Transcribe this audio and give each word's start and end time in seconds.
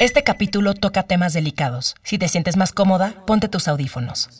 Este 0.00 0.24
capítulo 0.24 0.72
toca 0.72 1.02
temas 1.02 1.34
delicados. 1.34 1.94
Si 2.02 2.16
te 2.16 2.26
sientes 2.26 2.56
más 2.56 2.72
cómoda, 2.72 3.22
ponte 3.26 3.48
tus 3.50 3.68
audífonos. 3.68 4.30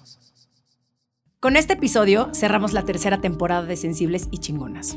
Con 1.39 1.55
este 1.55 1.75
episodio 1.75 2.31
cerramos 2.33 2.73
la 2.73 2.87
tercera 2.87 3.21
temporada 3.21 3.65
de 3.65 3.77
Sensibles 3.77 4.29
y 4.31 4.39
Chingonas. 4.39 4.97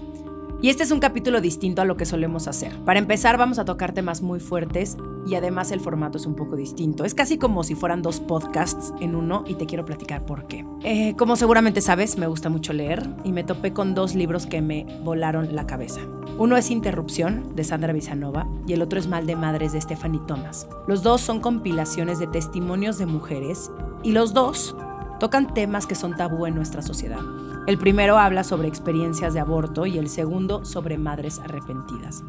Y 0.64 0.70
este 0.70 0.84
es 0.84 0.92
un 0.92 1.02
capítulo 1.02 1.42
distinto 1.42 1.82
a 1.82 1.86
lo 1.86 1.98
que 1.98 2.06
solemos 2.06 2.48
hacer. 2.48 2.74
Para 2.86 2.98
empezar 2.98 3.38
vamos 3.38 3.60
a 3.60 3.66
tocar 3.66 3.92
temas 3.92 4.22
muy 4.22 4.40
fuertes 4.40 4.96
y 5.28 5.36
además 5.36 5.72
el 5.72 5.82
formato 5.82 6.18
es 6.18 6.26
un 6.26 6.36
poco 6.36 6.56
distinto. 6.56 7.04
Es 7.04 7.14
casi 7.14 7.38
como 7.38 7.66
si 7.66 7.76
fueran 7.76 8.02
dos 8.02 8.22
podcasts 8.22 8.94
en 9.02 9.14
uno 9.14 9.44
y 9.46 9.56
te 9.56 9.66
quiero 9.66 9.84
platicar 9.84 10.26
por 10.26 10.48
qué. 10.48 10.66
Eh, 10.86 11.16
como 11.18 11.36
seguramente 11.36 11.82
sabes, 11.82 12.18
me 12.18 12.28
gusta 12.28 12.48
mucho 12.48 12.72
leer 12.72 13.10
y 13.26 13.34
me 13.34 13.44
topé 13.44 13.74
con 13.74 13.94
dos 13.94 14.16
libros 14.16 14.46
que 14.46 14.62
me 14.62 14.86
volaron 15.04 15.54
la 15.54 15.68
cabeza. 15.68 16.00
Uno 16.38 16.56
es 16.56 16.72
Interrupción 16.72 17.58
de 17.58 17.66
Sandra 17.66 17.92
Visanova 17.92 18.48
y 18.66 18.72
el 18.72 18.82
otro 18.82 19.00
es 19.00 19.08
Mal 19.08 19.26
de 19.26 19.36
Madres 19.36 19.74
de 19.74 19.82
Stephanie 19.82 20.22
Thomas. 20.28 20.70
Los 20.88 21.04
dos 21.04 21.20
son 21.20 21.42
compilaciones 21.42 22.20
de 22.20 22.28
testimonios 22.28 22.98
de 22.98 23.06
mujeres 23.06 23.70
y 24.02 24.14
los 24.14 24.34
dos 24.34 24.78
tocan 25.20 25.54
temas 25.54 25.88
que 25.88 25.96
son 25.96 26.16
tabú 26.16 26.46
en 26.46 26.56
nuestra 26.56 26.82
sociedad. 26.82 27.20
El 27.66 27.78
primero 27.78 28.18
habla 28.18 28.44
sobre 28.44 28.68
experiencias 28.68 29.34
de 29.34 29.40
aborto 29.40 29.86
y 29.86 29.98
el 29.98 30.10
segundo 30.10 30.66
sobre 30.66 30.98
madres 30.98 31.40
arrepentidas. 31.40 32.22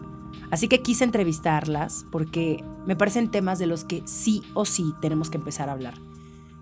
Así 0.52 0.68
que 0.68 0.80
quise 0.80 1.02
entrevistarlas 1.02 2.06
porque 2.12 2.62
me 2.86 2.94
parecen 2.94 3.32
temas 3.32 3.58
de 3.58 3.66
los 3.66 3.82
que 3.82 4.02
sí 4.06 4.42
o 4.54 4.64
sí 4.64 4.94
tenemos 5.00 5.30
que 5.30 5.38
empezar 5.38 5.68
a 5.68 5.72
hablar. 5.72 5.94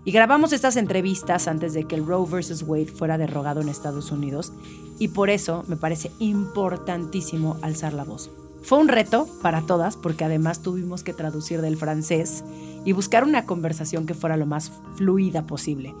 Y 0.05 0.11
grabamos 0.11 0.53
estas 0.53 0.75
entrevistas 0.75 1.47
antes 1.47 1.73
de 1.73 1.85
que 1.85 1.95
el 1.95 2.05
Roe 2.05 2.27
vs. 2.27 2.63
Wade 2.63 2.87
fuera 2.87 3.19
derogado 3.19 3.61
en 3.61 3.69
Estados 3.69 4.11
Unidos 4.11 4.51
y 4.97 5.09
por 5.09 5.29
eso 5.29 5.63
me 5.67 5.77
parece 5.77 6.11
importantísimo 6.17 7.57
alzar 7.61 7.93
la 7.93 8.03
voz. 8.03 8.31
Fue 8.63 8.79
un 8.79 8.87
reto 8.87 9.27
para 9.43 9.61
todas 9.61 9.97
porque 9.97 10.25
además 10.25 10.63
tuvimos 10.63 11.03
que 11.03 11.13
traducir 11.13 11.61
del 11.61 11.77
francés 11.77 12.43
y 12.85 12.93
buscar 12.93 13.23
una 13.23 13.45
conversación 13.45 14.07
que 14.07 14.15
fuera 14.15 14.35
lo 14.35 14.47
más 14.47 14.71
fluida 14.95 15.45
posible. 15.45 15.93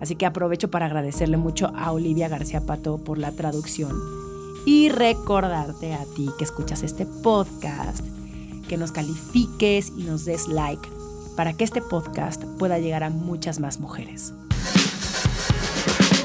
Así 0.00 0.16
que 0.16 0.26
aprovecho 0.26 0.70
para 0.70 0.86
agradecerle 0.86 1.36
mucho 1.36 1.72
a 1.76 1.92
Olivia 1.92 2.28
García 2.28 2.60
Pato 2.60 2.98
por 2.98 3.18
la 3.18 3.32
traducción 3.32 3.92
y 4.64 4.90
recordarte 4.90 5.94
a 5.94 6.04
ti 6.14 6.28
que 6.38 6.44
escuchas 6.44 6.82
este 6.82 7.06
podcast 7.06 8.04
que 8.68 8.76
nos 8.76 8.92
califiques 8.92 9.92
y 9.96 10.04
nos 10.04 10.24
des 10.24 10.46
like 10.46 10.88
para 11.36 11.52
que 11.54 11.64
este 11.64 11.80
podcast 11.80 12.44
pueda 12.58 12.78
llegar 12.78 13.02
a 13.02 13.10
muchas 13.10 13.60
más 13.60 13.80
mujeres. 13.80 14.34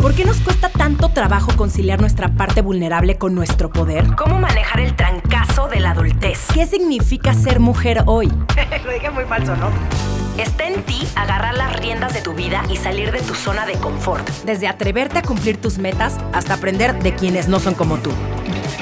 ¿Por 0.02 0.14
qué 0.14 0.26
nos 0.26 0.42
cuesta 0.42 0.68
tanto 0.68 1.10
trabajo 1.10 1.56
conciliar 1.56 2.02
nuestra 2.02 2.36
parte 2.36 2.62
vulnerable 2.62 3.18
con 3.18 3.34
nuestro 3.34 3.70
poder? 3.70 4.16
¿Cómo 4.18 4.38
manejar 4.38 4.82
el 4.82 4.96
trancazo 4.98 5.70
de 5.70 5.80
la 5.80 5.92
adultez? 5.92 6.48
¿Qué 6.54 6.66
significa 6.66 7.34
ser 7.34 7.62
mujer 7.62 8.04
hoy? 8.06 8.28
Lo 8.84 8.92
dije 8.92 9.10
muy 9.12 9.24
falso, 9.24 9.56
¿no? 9.56 10.13
Está 10.38 10.68
en 10.68 10.84
ti 10.84 10.98
agarrar 11.16 11.54
las 11.54 11.80
riendas 11.80 12.16
de 12.16 12.22
tu 12.22 12.34
vida 12.34 12.64
y 12.68 12.78
salir 12.78 13.12
de 13.12 13.22
tu 13.22 13.36
zona 13.36 13.68
de 13.68 13.74
confort. 13.74 14.28
Desde 14.46 14.68
atreverte 14.68 15.20
a 15.20 15.22
cumplir 15.22 15.62
tus 15.62 15.78
metas 15.78 16.18
hasta 16.34 16.56
aprender 16.56 17.04
de 17.04 17.14
quienes 17.14 17.48
no 17.48 17.60
son 17.60 17.76
como 17.76 17.98
tú. 17.98 18.10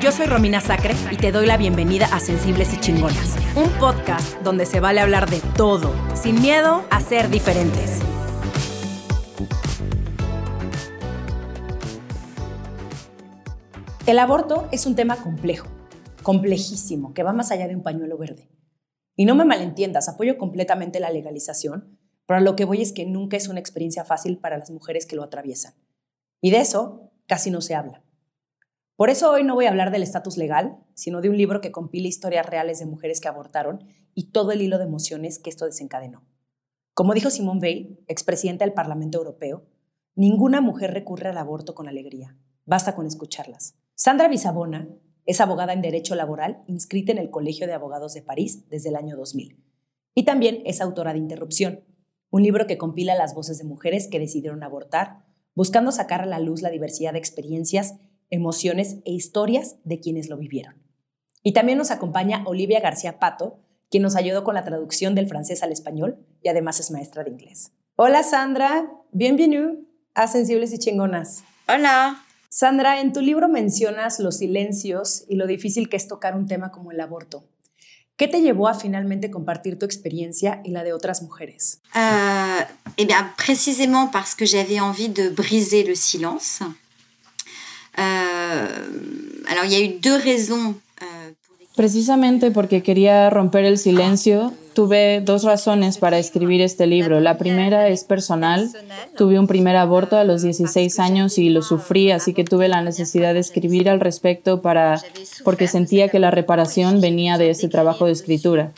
Yo 0.02 0.14
soy 0.14 0.28
Romina 0.28 0.62
Sacre 0.62 0.96
y 1.12 1.18
te 1.18 1.34
doy 1.34 1.46
la 1.46 1.58
bienvenida 1.58 2.08
a 2.14 2.22
Sensibles 2.22 2.74
y 2.74 2.80
Chingonas, 2.80 3.36
un 3.56 3.70
podcast 3.72 4.42
donde 4.44 4.66
se 4.66 4.80
vale 4.80 5.02
hablar 5.02 5.30
de 5.30 5.42
todo, 5.58 5.94
sin 6.14 6.42
miedo 6.42 6.86
a 6.90 7.02
ser 7.02 7.30
diferentes. 7.30 8.00
El 14.06 14.20
aborto 14.20 14.70
es 14.72 14.86
un 14.86 14.96
tema 14.96 15.18
complejo, 15.18 15.68
complejísimo, 16.24 17.14
que 17.14 17.24
va 17.24 17.34
más 17.34 17.52
allá 17.52 17.68
de 17.68 17.76
un 17.76 17.84
pañuelo 17.84 18.18
verde. 18.18 18.48
Y 19.16 19.26
no 19.26 19.36
me 19.36 19.46
malentiendas, 19.46 20.10
apoyo 20.10 20.38
completamente 20.38 21.00
la 21.00 21.12
legalización, 21.12 21.98
pero 22.26 22.40
lo 22.40 22.56
que 22.56 22.66
voy 22.66 22.82
es 22.82 22.94
que 22.94 23.06
nunca 23.06 23.38
es 23.38 23.48
una 23.48 23.60
experiencia 23.60 24.06
fácil 24.06 24.38
para 24.38 24.58
las 24.58 24.72
mujeres 24.72 25.06
que 25.06 25.16
lo 25.16 25.24
atraviesan. 25.24 25.74
Y 26.40 26.52
de 26.52 26.60
eso 26.60 27.12
casi 27.28 27.52
no 27.52 27.62
se 27.62 27.76
habla. 27.76 28.04
Por 28.96 29.10
eso 29.10 29.32
hoy 29.32 29.44
no 29.44 29.56
voy 29.56 29.66
a 29.66 29.70
hablar 29.70 29.92
del 29.92 30.04
estatus 30.04 30.38
legal, 30.38 30.78
sino 30.94 31.22
de 31.22 31.30
un 31.30 31.38
libro 31.38 31.60
que 31.60 31.72
compila 31.72 32.08
historias 32.08 32.46
reales 32.46 32.80
de 32.80 32.86
mujeres 32.86 33.20
que 33.20 33.28
abortaron 33.28 33.84
y 34.14 34.32
todo 34.32 34.52
el 34.52 34.62
hilo 34.62 34.78
de 34.78 34.84
emociones 34.84 35.40
que 35.40 35.50
esto 35.50 35.66
desencadenó. 35.66 36.24
Como 36.94 37.14
dijo 37.14 37.30
Simone 37.30 37.60
Veil, 37.60 38.00
expresidenta 38.08 38.64
del 38.64 38.74
Parlamento 38.74 39.18
Europeo, 39.18 39.66
ninguna 40.16 40.62
mujer 40.62 40.94
recurre 40.94 41.30
al 41.30 41.38
aborto 41.38 41.74
con 41.74 41.88
alegría, 41.88 42.38
basta 42.66 42.96
con 42.96 43.08
escucharlas. 43.08 43.76
Sandra 43.96 44.28
Bisabona 44.28 44.88
es 45.32 45.40
abogada 45.40 45.72
en 45.72 45.82
Derecho 45.82 46.14
Laboral 46.16 46.62
inscrita 46.68 47.14
en 47.14 47.18
el 47.18 47.30
Colegio 47.30 47.66
de 47.66 47.74
Abogados 47.74 48.14
de 48.14 48.22
París 48.22 48.68
desde 48.70 48.90
el 48.90 48.98
año 48.98 49.16
2000. 49.16 49.64
Y 50.14 50.26
también 50.26 50.62
es 50.66 50.82
autora 50.82 51.14
de 51.14 51.20
Interrupción, 51.20 51.86
un 52.30 52.44
libro 52.44 52.68
que 52.68 52.78
compila 52.78 53.16
las 53.16 53.34
voces 53.34 53.58
de 53.58 53.64
mujeres 53.64 54.10
que 54.10 54.20
decidieron 54.20 54.62
abortar, 54.62 55.24
buscando 55.56 55.94
sacar 55.94 56.22
a 56.22 56.26
la 56.26 56.40
luz 56.40 56.62
la 56.62 56.70
diversidad 56.70 57.14
de 57.14 57.20
experiencias, 57.20 57.96
emociones 58.30 58.98
e 59.06 59.14
historias 59.14 59.78
de 59.86 60.02
quienes 60.02 60.28
lo 60.28 60.38
vivieron. 60.38 60.84
Y 61.44 61.54
también 61.54 61.78
nos 61.78 61.92
acompaña 61.92 62.44
Olivia 62.46 62.82
García 62.82 63.18
Pato, 63.18 63.60
quien 63.90 64.04
nos 64.04 64.18
ayudó 64.18 64.44
con 64.44 64.56
la 64.56 64.66
traducción 64.66 65.16
del 65.16 65.28
francés 65.28 65.64
al 65.64 65.72
español 65.72 66.26
y 66.42 66.50
además 66.50 66.82
es 66.82 66.92
maestra 66.92 67.24
de 67.24 67.32
inglés. 67.32 67.72
Hola 67.96 68.24
Sandra, 68.24 68.92
bienvenue 69.14 69.78
a 70.14 70.28
Sensibles 70.28 70.74
y 70.74 70.78
Chingonas. 70.78 71.46
Hola. 71.70 72.22
Sandra, 72.54 73.00
en 73.00 73.14
tu 73.14 73.22
libro 73.22 73.48
mencionas 73.48 74.20
los 74.20 74.40
silencios 74.40 75.24
y 75.30 75.36
lo 75.36 75.48
difícil 75.48 75.88
que 75.88 75.96
es 75.96 76.10
tocar 76.10 76.36
un 76.36 76.48
tema 76.48 76.70
como 76.70 76.92
el 76.92 77.00
aborto. 77.00 77.46
¿Qué 78.18 78.28
te 78.28 78.42
llevó 78.42 78.68
a 78.68 78.74
finalmente 78.74 79.32
compartir 79.32 79.80
tu 79.80 79.86
experiencia 79.86 80.62
y 80.66 80.72
la 80.72 80.84
de 80.84 80.92
otras 80.92 81.22
mujeres? 81.22 81.80
Euh, 81.96 82.60
eh 82.98 83.06
bien, 83.06 83.34
précisément 83.38 84.10
parce 84.12 84.36
que 84.36 84.46
j'avais 84.46 84.82
envie 84.82 85.08
de 85.08 85.30
briser 85.30 85.86
le 85.86 85.96
silence. 85.96 86.60
Euh, 87.98 88.68
alors, 89.48 89.64
il 89.64 89.72
y 89.72 89.76
a 89.76 89.80
eu 89.80 90.00
deux 90.00 90.18
raisons 90.18 90.76
Precisamente 91.82 92.52
porque 92.52 92.84
quería 92.84 93.32
romper 93.32 93.66
el 93.66 93.80
silencio, 93.80 94.54
tuve 94.76 95.20
dos 95.20 95.44
razones 95.44 95.98
para 95.98 96.20
escribir 96.20 96.62
este 96.62 96.86
libro. 96.86 97.20
La 97.20 97.40
primera 97.40 97.88
es 97.88 98.04
personal. 98.04 98.70
Tuve 99.18 99.40
un 99.40 99.48
primer 99.48 99.76
aborto 99.76 100.16
a 100.16 100.24
los 100.24 100.44
16 100.44 101.00
años 101.00 101.40
y 101.40 101.50
lo 101.50 101.64
sufrí, 101.64 102.12
así 102.12 102.36
que 102.36 102.44
tuve 102.44 102.68
la 102.68 102.84
necesidad 102.84 103.34
de 103.34 103.40
escribir 103.40 103.90
al 103.90 104.00
respecto 104.00 104.62
para 104.62 105.02
porque 105.44 105.68
sentía 105.68 106.10
que 106.10 106.20
la 106.20 106.30
reparación 106.30 107.02
venía 107.02 107.40
de 107.40 107.50
ese 107.50 107.68
trabajo 107.68 108.06
de 108.06 108.12
escritura. 108.12 108.74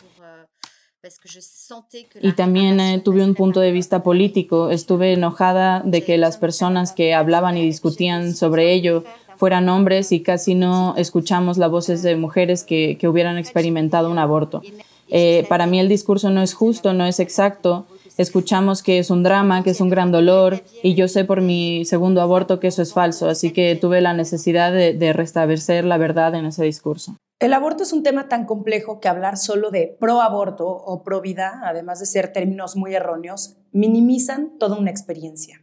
Y 2.22 2.32
también 2.32 2.80
eh, 2.80 3.02
tuve 3.04 3.22
un 3.22 3.34
punto 3.34 3.60
de 3.60 3.72
vista 3.72 4.02
político. 4.02 4.70
Estuve 4.70 5.12
enojada 5.12 5.82
de 5.84 6.02
que 6.02 6.16
las 6.16 6.38
personas 6.38 6.92
que 6.92 7.12
hablaban 7.12 7.58
y 7.58 7.66
discutían 7.66 8.34
sobre 8.34 8.72
ello 8.72 9.04
fueran 9.44 9.68
hombres 9.68 10.10
y 10.10 10.22
casi 10.22 10.54
no 10.54 10.94
escuchamos 10.96 11.58
las 11.58 11.70
voces 11.70 12.02
de 12.02 12.16
mujeres 12.16 12.64
que, 12.64 12.96
hubieran 13.06 13.36
experimentado 13.36 14.10
un 14.10 14.18
aborto. 14.18 14.62
Eh, 15.10 15.44
para 15.50 15.66
mí 15.66 15.78
el 15.78 15.86
discurso 15.86 16.30
no 16.30 16.40
es 16.40 16.54
justo, 16.54 16.94
no 16.94 17.04
es 17.04 17.20
exacto. 17.20 17.86
Escuchamos 18.16 18.82
que 18.82 18.98
es 18.98 19.10
un 19.10 19.22
drama, 19.22 19.62
que 19.62 19.68
es 19.68 19.82
un 19.82 19.90
gran 19.90 20.10
dolor 20.12 20.62
y 20.82 20.94
yo 20.94 21.08
sé 21.08 21.26
por 21.26 21.42
mi 21.42 21.84
segundo 21.84 22.22
aborto 22.22 22.58
que 22.58 22.68
eso 22.68 22.80
es 22.80 22.94
falso, 22.94 23.28
así 23.28 23.52
que 23.52 23.76
tuve 23.76 24.00
la 24.00 24.14
necesidad 24.14 24.72
de, 24.72 24.94
de 24.94 25.12
restablecer 25.12 25.84
la 25.84 25.98
verdad 25.98 26.34
en 26.34 26.46
ese 26.46 26.64
discurso. 26.64 27.14
El 27.38 27.52
aborto 27.52 27.82
es 27.82 27.92
un 27.92 28.02
tema 28.02 28.30
tan 28.30 28.46
complejo 28.46 28.98
que 28.98 29.08
hablar 29.08 29.36
solo 29.36 29.70
de 29.70 29.94
pro 30.00 30.22
aborto 30.22 30.66
o 30.66 31.02
pro 31.02 31.20
vida, 31.20 31.60
además 31.64 32.00
de 32.00 32.06
ser 32.06 32.32
términos 32.32 32.76
muy 32.76 32.94
erróneos, 32.94 33.58
minimizan 33.72 34.58
toda 34.58 34.78
una 34.78 34.90
experiencia. 34.90 35.60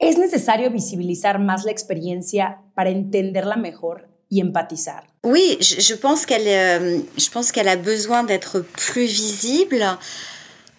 ¿Es 0.00 0.16
necesario 0.16 0.70
visibilizar 0.70 1.38
más 1.38 1.64
la 1.64 1.70
experiencia 1.70 2.58
para 2.74 2.88
entenderla 2.88 3.56
mejor 3.56 4.08
y 4.30 4.40
empatizar? 4.40 5.04
Oui, 5.22 5.58
je, 5.60 5.78
je 5.78 5.94
pense 5.94 6.24
qu'elle 6.24 6.48
euh, 6.48 7.02
je 7.18 7.30
pense 7.30 7.52
qu'elle 7.52 7.68
a 7.68 7.76
besoin 7.76 8.24
d'être 8.24 8.60
plus 8.60 9.04
visible 9.04 9.84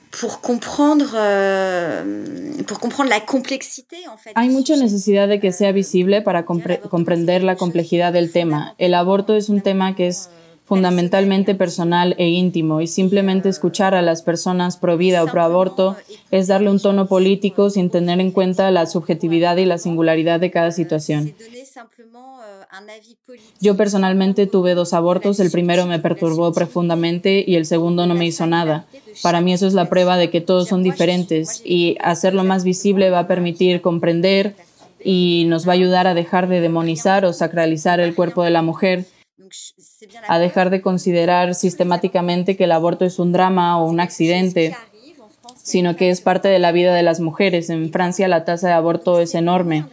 pour 0.09 0.41
comprendre 0.41 1.11
euh, 1.15 2.63
pour 2.65 2.79
comprendre 2.79 3.11
la 3.11 3.21
complexité 3.21 3.97
en 4.11 4.17
fait. 4.17 4.31
Hay 4.35 4.49
mucha 4.49 4.75
necesidad 4.75 5.27
de 5.27 5.39
que 5.39 5.51
sea 5.51 5.71
visible 5.71 6.23
para 6.23 6.43
compre 6.43 6.79
comprender 6.89 7.43
la 7.43 7.55
complejidad 7.55 8.11
del 8.13 8.31
tema. 8.31 8.73
El 8.79 8.95
aborto 8.95 9.35
es 9.35 9.49
un 9.49 9.61
tema 9.61 9.95
que 9.95 10.07
es 10.07 10.29
fundamentalmente 10.71 11.53
personal 11.53 12.15
e 12.17 12.29
íntimo 12.29 12.79
y 12.79 12.87
simplemente 12.87 13.49
escuchar 13.49 13.93
a 13.93 14.01
las 14.01 14.21
personas 14.21 14.77
pro 14.77 14.95
vida 14.95 15.21
o 15.21 15.27
pro 15.27 15.41
aborto 15.41 15.97
es 16.31 16.47
darle 16.47 16.69
un 16.69 16.79
tono 16.79 17.07
político 17.07 17.69
sin 17.69 17.89
tener 17.89 18.21
en 18.21 18.31
cuenta 18.31 18.71
la 18.71 18.85
subjetividad 18.85 19.57
y 19.57 19.65
la 19.65 19.77
singularidad 19.77 20.39
de 20.39 20.49
cada 20.49 20.71
situación. 20.71 21.35
Yo 23.59 23.75
personalmente 23.75 24.47
tuve 24.47 24.73
dos 24.73 24.93
abortos, 24.93 25.41
el 25.41 25.51
primero 25.51 25.87
me 25.87 25.99
perturbó 25.99 26.53
profundamente 26.53 27.43
y 27.45 27.57
el 27.57 27.65
segundo 27.65 28.07
no 28.07 28.15
me 28.15 28.27
hizo 28.27 28.47
nada. 28.47 28.85
Para 29.21 29.41
mí 29.41 29.51
eso 29.51 29.67
es 29.67 29.73
la 29.73 29.89
prueba 29.89 30.15
de 30.15 30.29
que 30.29 30.39
todos 30.39 30.69
son 30.69 30.83
diferentes 30.83 31.61
y 31.65 31.97
hacerlo 31.99 32.45
más 32.45 32.63
visible 32.63 33.09
va 33.09 33.19
a 33.19 33.27
permitir 33.27 33.81
comprender 33.81 34.55
y 35.03 35.43
nos 35.49 35.67
va 35.67 35.73
a 35.73 35.75
ayudar 35.75 36.07
a 36.07 36.13
dejar 36.13 36.47
de 36.47 36.61
demonizar 36.61 37.25
o 37.25 37.33
sacralizar 37.33 37.99
el 37.99 38.15
cuerpo 38.15 38.43
de 38.43 38.51
la 38.51 38.61
mujer 38.61 39.05
a 40.27 40.39
dejar 40.39 40.69
de 40.69 40.81
considerar 40.81 41.55
sistemáticamente 41.55 42.55
que 42.55 42.65
el 42.65 42.71
aborto 42.71 43.05
es 43.05 43.19
un 43.19 43.31
drama 43.31 43.81
o 43.81 43.85
un 43.85 43.99
accidente, 43.99 44.75
sino 45.63 45.95
que 45.95 46.09
es 46.09 46.21
parte 46.21 46.47
de 46.47 46.59
la 46.59 46.71
vida 46.71 46.93
de 46.93 47.03
las 47.03 47.19
mujeres. 47.19 47.69
En 47.69 47.91
Francia 47.91 48.27
la 48.27 48.45
tasa 48.45 48.67
de 48.67 48.73
aborto 48.73 49.19
es 49.19 49.35
enorme 49.35 49.85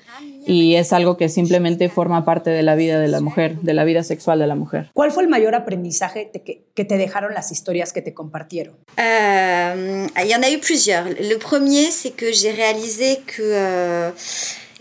y 0.47 0.77
es 0.77 0.93
algo 0.95 1.19
que 1.19 1.29
simplemente 1.29 1.89
forma 1.91 2.25
parte 2.25 2.49
de 2.51 2.63
la 2.63 2.75
vida 2.75 2.99
de 2.99 3.09
la 3.09 3.21
mujer, 3.21 3.61
de 3.61 3.75
la 3.75 3.85
vida 3.85 4.03
sexual 4.03 4.39
de 4.39 4.47
la 4.47 4.55
mujer. 4.55 4.91
¿Cuál 4.95 5.11
fue 5.13 5.23
el 5.23 5.29
mayor 5.29 5.55
aprendizaje 5.55 6.31
que, 6.31 6.63
que 6.75 6.85
te 6.85 6.97
dejaron 6.97 7.35
las 7.35 7.53
historias 7.53 7.93
que 7.93 8.01
te 8.01 8.15
compartieron? 8.15 8.77
Il 8.97 10.27
y 10.27 10.35
en 10.35 10.43
a 10.43 10.51
eu 10.51 10.59
plusieurs. 10.59 11.07
Le 11.09 11.37
premier, 11.37 11.91
c'est 11.91 12.13
que 12.13 12.33
j'ai 12.33 12.51
réalisé 12.51 13.21
que, 13.27 13.43
euh, 13.43 14.11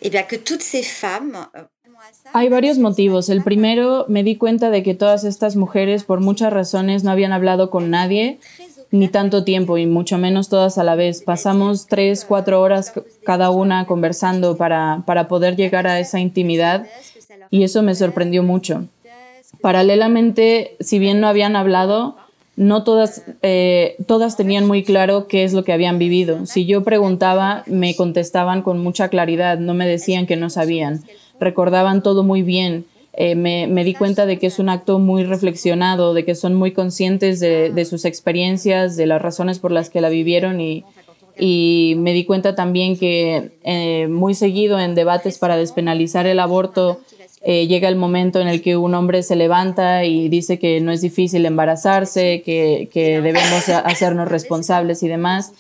eh 0.02 0.10
bien, 0.10 0.24
que 0.24 0.36
toutes 0.36 0.64
ces 0.64 0.84
femmes 0.84 1.48
euh, 1.56 1.64
hay 2.34 2.50
varios 2.50 2.78
motivos. 2.78 3.30
El 3.30 3.44
primero, 3.44 4.06
me 4.08 4.24
di 4.24 4.36
cuenta 4.36 4.70
de 4.70 4.84
que 4.84 4.94
todas 4.94 5.24
estas 5.24 5.56
mujeres, 5.56 6.04
por 6.04 6.20
muchas 6.20 6.54
razones, 6.54 7.04
no 7.04 7.12
habían 7.12 7.34
hablado 7.34 7.70
con 7.70 7.90
nadie 7.90 8.40
ni 8.92 9.08
tanto 9.08 9.44
tiempo 9.44 9.78
y 9.78 9.86
mucho 9.86 10.18
menos 10.18 10.50
todas 10.50 10.78
a 10.78 10.84
la 10.84 10.96
vez. 10.96 11.22
Pasamos 11.22 11.88
tres, 11.88 12.26
cuatro 12.26 12.62
horas 12.62 12.94
cada 13.26 13.50
una 13.50 13.86
conversando 13.86 14.56
para, 14.58 15.04
para 15.06 15.28
poder 15.28 15.56
llegar 15.56 15.88
a 15.88 16.00
esa 16.00 16.20
intimidad 16.20 16.88
y 17.50 17.64
eso 17.64 17.84
me 17.84 17.96
sorprendió 17.96 18.44
mucho. 18.44 18.86
Paralelamente, 19.62 20.76
si 20.80 21.00
bien 21.00 21.20
no 21.20 21.28
habían 21.28 21.56
hablado, 21.56 22.16
no 22.56 22.84
todas, 22.84 23.24
eh, 23.42 23.96
todas 24.08 24.36
tenían 24.38 24.66
muy 24.66 24.84
claro 24.84 25.28
qué 25.28 25.44
es 25.44 25.54
lo 25.54 25.64
que 25.64 25.74
habían 25.74 26.00
vivido. 26.00 26.46
Si 26.46 26.66
yo 26.66 26.84
preguntaba, 26.84 27.64
me 27.68 27.96
contestaban 27.96 28.62
con 28.62 28.80
mucha 28.80 29.10
claridad, 29.10 29.60
no 29.60 29.74
me 29.74 29.88
decían 29.88 30.26
que 30.26 30.38
no 30.38 30.50
sabían 30.50 31.04
recordaban 31.40 32.04
todo 32.04 32.24
muy 32.24 32.42
bien. 32.42 32.86
Eh, 33.14 33.36
me, 33.36 33.66
me, 33.66 33.84
di 33.84 33.96
cuenta 33.96 34.26
de 34.28 34.38
que 34.38 34.48
es 34.48 34.60
un 34.60 34.70
acto 34.70 35.00
muy 35.00 35.24
reflexionado, 35.24 36.14
de 36.14 36.24
que 36.24 36.36
son 36.36 36.54
muy 36.54 36.72
conscientes 36.72 37.40
de, 37.40 37.72
de 37.72 37.86
sus 37.86 38.06
experiencias, 38.06 38.96
de 38.96 39.08
las 39.08 39.22
razones 39.22 39.58
por 39.58 39.72
las 39.72 39.90
que 39.90 40.02
la 40.02 40.10
vivieron 40.10 40.62
y, 40.62 40.86
y 41.40 41.96
me 41.98 42.14
di 42.14 42.26
cuenta 42.26 42.56
también 42.56 42.98
que 42.98 43.52
eh, 43.64 44.08
muy 44.08 44.36
seguido 44.36 44.80
en 44.80 44.96
debates 44.96 45.38
para 45.38 45.58
despenalizar 45.58 46.28
el 46.28 46.40
aborto 46.40 47.00
eh, 47.42 47.68
llega 47.68 47.88
el 47.88 47.96
momento 47.96 48.42
en 48.42 48.48
el 48.48 48.62
que 48.62 48.78
un 48.78 48.96
hombre 48.96 49.22
se 49.24 49.36
levanta 49.36 50.04
y 50.04 50.28
dice 50.28 50.58
que 50.58 50.82
no 50.82 50.92
es 50.92 51.02
difícil 51.02 51.46
embarazarse, 51.46 52.42
que, 52.44 52.90
que 52.92 53.22
debemos 53.22 53.70
hacernos 53.70 54.28
responsables 54.28 55.04
y 55.04 55.08
demás. 55.08 55.54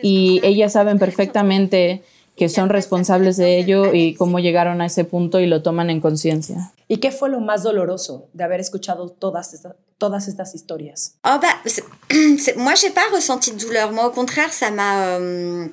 Y 0.00 0.40
ellas 0.44 0.72
saben 0.72 0.98
perfectamente 0.98 2.02
que 2.36 2.48
son 2.48 2.68
responsables 2.68 3.36
de 3.36 3.58
ello 3.58 3.94
y 3.94 4.14
cómo 4.14 4.40
llegaron 4.40 4.80
a 4.80 4.86
ese 4.86 5.04
punto 5.04 5.40
y 5.40 5.46
lo 5.46 5.62
toman 5.62 5.90
en 5.90 6.00
conciencia. 6.00 6.72
¿Y 6.88 6.98
qué 6.98 7.10
fue 7.10 7.30
lo 7.30 7.40
más 7.40 7.62
doloroso 7.62 8.28
de 8.32 8.44
haber 8.44 8.60
escuchado 8.60 9.08
todas, 9.08 9.54
estas, 9.54 9.74
todas 9.98 10.28
estas 10.28 10.54
historias? 10.54 11.16
Oh, 11.24 11.38
bah, 11.40 11.62
moi, 12.56 12.74
j'ai 12.74 12.90
pas 12.90 13.08
ressenti 13.12 13.52
de 13.52 13.58
douleur. 13.58 13.92
Moi, 13.92 14.04
au 14.04 14.12
contraire, 14.12 14.52
ça 14.52 14.70
m'a... 14.70 15.16
Euh, 15.18 15.68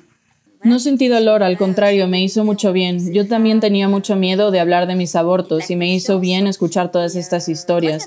no 0.64 0.78
sentí 0.78 1.08
dolor, 1.08 1.42
al 1.42 1.58
contrario, 1.58 2.06
me 2.06 2.22
hizo 2.22 2.44
mucho 2.44 2.72
bien. 2.72 3.12
Yo 3.12 3.26
también 3.26 3.58
tenía 3.58 3.88
mucho 3.88 4.14
miedo 4.14 4.52
de 4.52 4.60
hablar 4.60 4.86
de 4.86 4.94
mis 4.94 5.16
abortos 5.16 5.68
y 5.70 5.76
me 5.76 5.92
hizo 5.92 6.20
bien 6.20 6.46
escuchar 6.46 6.92
todas 6.92 7.16
estas 7.16 7.48
historias 7.48 8.06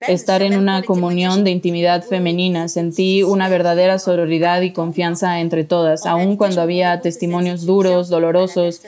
estar 0.00 0.42
en 0.42 0.56
una 0.56 0.82
comunión 0.82 1.44
de 1.44 1.50
intimidad 1.50 2.04
femenina. 2.04 2.68
Sentí 2.68 3.22
una 3.22 3.48
verdadera 3.48 3.98
sororidad 3.98 4.62
y 4.62 4.72
confianza 4.72 5.40
entre 5.40 5.64
todas, 5.64 6.06
aun 6.06 6.36
cuando 6.36 6.62
había 6.62 7.00
testimonios 7.00 7.66
duros, 7.66 8.08
dolorosos 8.08 8.82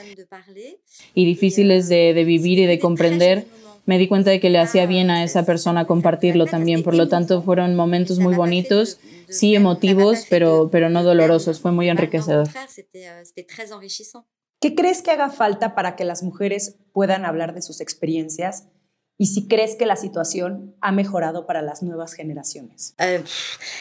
y 1.13 1.25
difíciles 1.25 1.89
de, 1.89 2.13
de, 2.13 2.23
vivir 2.23 2.59
y 2.59 2.65
de 2.65 2.79
comprender. 2.79 3.45
Me 3.85 3.97
di 3.97 4.07
cuenta 4.07 4.31
de 4.31 4.39
que 4.39 4.49
le 4.49 4.59
hacía 4.59 4.85
bien 4.85 5.09
a 5.09 5.23
esa 5.23 5.43
persona 5.45 5.85
compartirlo 5.85 6.45
también. 6.45 6.83
Por 6.83 6.95
lo 6.95 7.09
tanto, 7.09 7.41
fueron 7.41 7.75
momentos 7.75 8.19
muy 8.19 8.33
bonitos, 8.33 8.99
sí 9.29 9.55
emotivos, 9.55 10.25
pero, 10.29 10.69
pero 10.71 10.89
no 10.89 11.03
dolorosos. 11.03 11.59
Fue 11.59 11.71
muy 11.71 11.89
enriquecedor. 11.89 12.47
¿Qué 14.61 14.75
crees 14.75 15.01
que 15.01 15.11
haga 15.11 15.29
falta 15.29 15.75
para 15.75 15.97
que 15.97 16.05
las 16.05 16.23
mujeres 16.23 16.79
puedan 16.93 17.25
hablar 17.25 17.53
de 17.53 17.61
sus 17.61 17.81
experiencias 17.81 18.69
y 19.23 19.27
si 19.27 19.47
crees 19.47 19.77
que 19.77 19.85
la 19.85 19.95
situación 19.95 20.75
ha 20.81 20.91
mejorado 20.91 21.45
para 21.45 21.61
las 21.61 21.81
nuevas 21.81 22.13
generaciones. 22.13 22.93
Euh, 22.99 23.21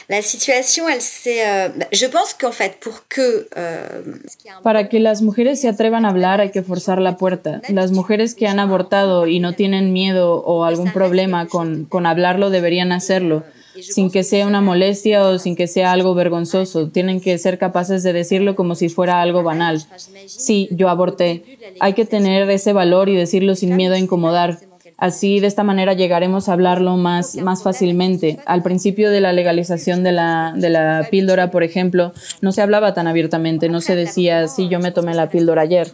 la 0.07 0.23
situación, 0.23 0.87
elle 0.89 1.03
euh, 1.27 1.85
je 1.91 2.07
pense 2.07 2.33
qu'en 2.41 2.53
fait, 2.53 2.79
pour 2.79 3.09
que 3.09 3.49
euh, 3.57 4.21
para 4.63 4.89
que 4.89 5.01
las 5.01 5.21
mujeres 5.21 5.61
se 5.61 5.69
atrevan 5.69 6.05
a 6.05 6.11
hablar 6.11 6.41
hay 6.41 6.53
que 6.53 6.63
forzar 6.63 7.01
la 7.01 7.17
puerta. 7.17 7.61
Las 7.71 7.91
mujeres 7.91 8.37
que 8.37 8.47
han 8.47 8.61
abortado 8.61 9.27
y 9.27 9.41
no 9.41 9.55
tienen 9.55 9.93
miedo 9.93 10.41
o 10.45 10.63
algún 10.63 10.93
problema 10.93 11.49
con, 11.49 11.87
con 11.87 12.07
hablarlo 12.07 12.51
deberían 12.51 12.93
hacerlo 12.93 13.43
sin 13.81 14.11
que 14.11 14.23
sea 14.23 14.47
una 14.47 14.61
molestia 14.61 15.27
o 15.27 15.39
sin 15.39 15.57
que 15.57 15.67
sea 15.67 15.93
algo 15.93 16.15
vergonzoso. 16.15 16.91
Tienen 16.91 17.21
que 17.21 17.39
ser 17.39 17.59
capaces 17.59 18.03
de 18.03 18.13
decirlo 18.13 18.55
como 18.55 18.75
si 18.75 18.89
fuera 18.89 19.23
algo 19.23 19.43
banal. 19.43 19.83
Sí, 20.27 20.69
yo 20.71 20.89
aborté. 20.89 21.59
Hay 21.81 21.95
que 21.95 22.05
tener 22.05 22.49
ese 22.51 22.73
valor 22.73 23.09
y 23.09 23.17
decirlo 23.17 23.55
sin 23.55 23.77
miedo 23.77 23.95
a 23.95 23.99
incomodar. 23.99 24.59
Así, 25.03 25.41
de 25.41 25.49
esta 25.49 25.65
manera, 25.65 25.95
llegaremos 25.95 26.49
a 26.49 26.53
hablarlo 26.53 26.97
más, 26.97 27.35
más 27.35 27.65
fácilmente. 27.65 28.39
Al 28.47 28.63
principio 28.63 29.11
de 29.11 29.21
la 29.21 29.33
legalización 29.33 30.05
de 30.05 30.13
la, 30.13 30.55
de 30.57 30.71
la 30.71 31.09
píldora, 31.11 31.51
por 31.51 31.65
ejemplo, 31.65 32.13
no 32.41 32.53
se 32.53 32.63
hablaba 32.63 32.95
tan 32.95 33.09
abiertamente, 33.09 33.69
no 33.69 33.81
se 33.81 33.97
decía, 33.97 34.47
sí, 34.47 34.69
yo 34.69 34.79
me 34.79 34.93
tomé 34.93 35.15
la 35.15 35.29
píldora 35.29 35.63
ayer. 35.63 35.89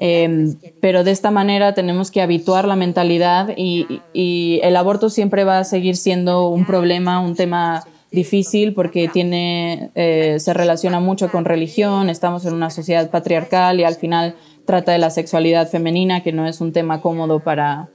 Em, 0.00 0.56
pero 0.80 1.04
de 1.04 1.12
esta 1.12 1.30
manera 1.30 1.74
tenemos 1.74 2.10
que 2.10 2.22
habituar 2.22 2.66
la 2.66 2.74
mentalidad 2.74 3.54
y, 3.56 3.86
el 4.64 4.74
aborto 4.74 5.10
siempre 5.10 5.44
va 5.44 5.60
a 5.60 5.64
seguir 5.64 5.94
siendo 5.94 6.48
un 6.48 6.66
problema, 6.66 7.20
un 7.20 7.36
tema 7.36 7.84
difícil 8.10 8.74
porque 8.74 9.06
tiene, 9.06 9.92
eh, 9.94 10.40
se 10.40 10.52
relaciona 10.54 10.98
mucho 10.98 11.30
con 11.30 11.44
religión, 11.44 12.10
estamos 12.10 12.44
en 12.46 12.54
una 12.54 12.70
sociedad 12.70 13.10
patriarcal 13.10 13.78
y 13.78 13.84
al 13.84 13.94
final 13.94 14.34
trata 14.64 14.90
de 14.90 14.98
la 14.98 15.10
sexualidad 15.10 15.68
femenina, 15.68 16.24
que 16.24 16.32
no 16.32 16.48
es 16.48 16.60
un 16.60 16.72
tema 16.72 17.00
cómodo 17.00 17.38
para, 17.38 17.90